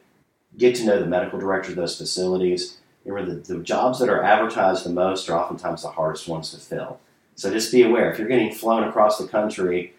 get 0.57 0.75
to 0.75 0.85
know 0.85 0.99
the 0.99 1.05
medical 1.05 1.39
directors 1.39 1.71
of 1.71 1.77
those 1.77 1.97
facilities. 1.97 2.77
Remember, 3.05 3.35
the, 3.35 3.53
the 3.53 3.63
jobs 3.63 3.99
that 3.99 4.09
are 4.09 4.23
advertised 4.23 4.85
the 4.85 4.89
most 4.89 5.29
are 5.29 5.39
oftentimes 5.39 5.83
the 5.83 5.89
hardest 5.89 6.27
ones 6.27 6.51
to 6.51 6.57
fill. 6.57 6.99
So 7.35 7.51
just 7.51 7.71
be 7.71 7.83
aware 7.83 8.11
if 8.11 8.17
you're 8.17 8.27
getting 8.27 8.51
flown 8.51 8.83
across 8.83 9.17
the 9.17 9.27
country, 9.27 9.93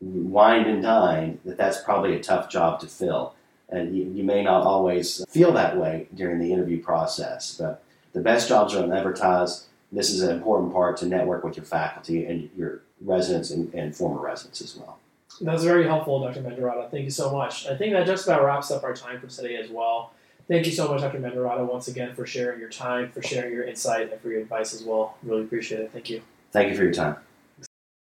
wined 0.00 0.66
and 0.66 0.82
dined, 0.82 1.38
that 1.44 1.56
that's 1.56 1.80
probably 1.82 2.16
a 2.16 2.22
tough 2.22 2.50
job 2.50 2.80
to 2.80 2.86
fill 2.86 3.34
and 3.70 3.96
you, 3.96 4.04
you, 4.04 4.24
may 4.24 4.42
not 4.42 4.62
always 4.62 5.24
feel 5.28 5.52
that 5.52 5.76
way 5.76 6.08
during 6.14 6.38
the 6.38 6.52
interview 6.52 6.82
process. 6.82 7.56
But 7.56 7.82
the 8.12 8.20
best 8.20 8.48
jobs 8.48 8.74
are 8.74 8.82
unadvertised. 8.82 9.66
This 9.92 10.10
is 10.10 10.22
an 10.22 10.36
important 10.36 10.72
part 10.72 10.96
to 10.98 11.06
network 11.06 11.44
with 11.44 11.56
your 11.56 11.66
faculty 11.66 12.24
and 12.24 12.50
your 12.56 12.82
residents 13.00 13.50
and, 13.50 13.72
and 13.74 13.94
former 13.94 14.20
residents 14.20 14.60
as 14.60 14.76
well. 14.76 14.98
That's 15.40 15.64
very 15.64 15.84
helpful, 15.84 16.20
Dr. 16.20 16.42
Mendiratta. 16.42 16.90
Thank 16.90 17.04
you 17.04 17.10
so 17.10 17.32
much. 17.32 17.66
I 17.66 17.76
think 17.76 17.92
that 17.94 18.06
just 18.06 18.26
about 18.26 18.44
wraps 18.44 18.70
up 18.70 18.84
our 18.84 18.94
time 18.94 19.20
for 19.20 19.26
today 19.26 19.56
as 19.56 19.70
well. 19.70 20.12
Thank 20.48 20.66
you 20.66 20.72
so 20.72 20.88
much, 20.88 21.00
Dr. 21.00 21.18
Mendiratta, 21.18 21.64
once 21.70 21.88
again 21.88 22.14
for 22.14 22.26
sharing 22.26 22.58
your 22.58 22.68
time, 22.68 23.10
for 23.10 23.22
sharing 23.22 23.54
your 23.54 23.64
insight, 23.64 24.12
and 24.12 24.20
for 24.20 24.30
your 24.30 24.40
advice 24.40 24.74
as 24.74 24.82
well. 24.82 25.16
Really 25.22 25.42
appreciate 25.42 25.80
it. 25.80 25.92
Thank 25.92 26.10
you. 26.10 26.22
Thank 26.50 26.70
you 26.70 26.76
for 26.76 26.82
your 26.82 26.92
time. 26.92 27.16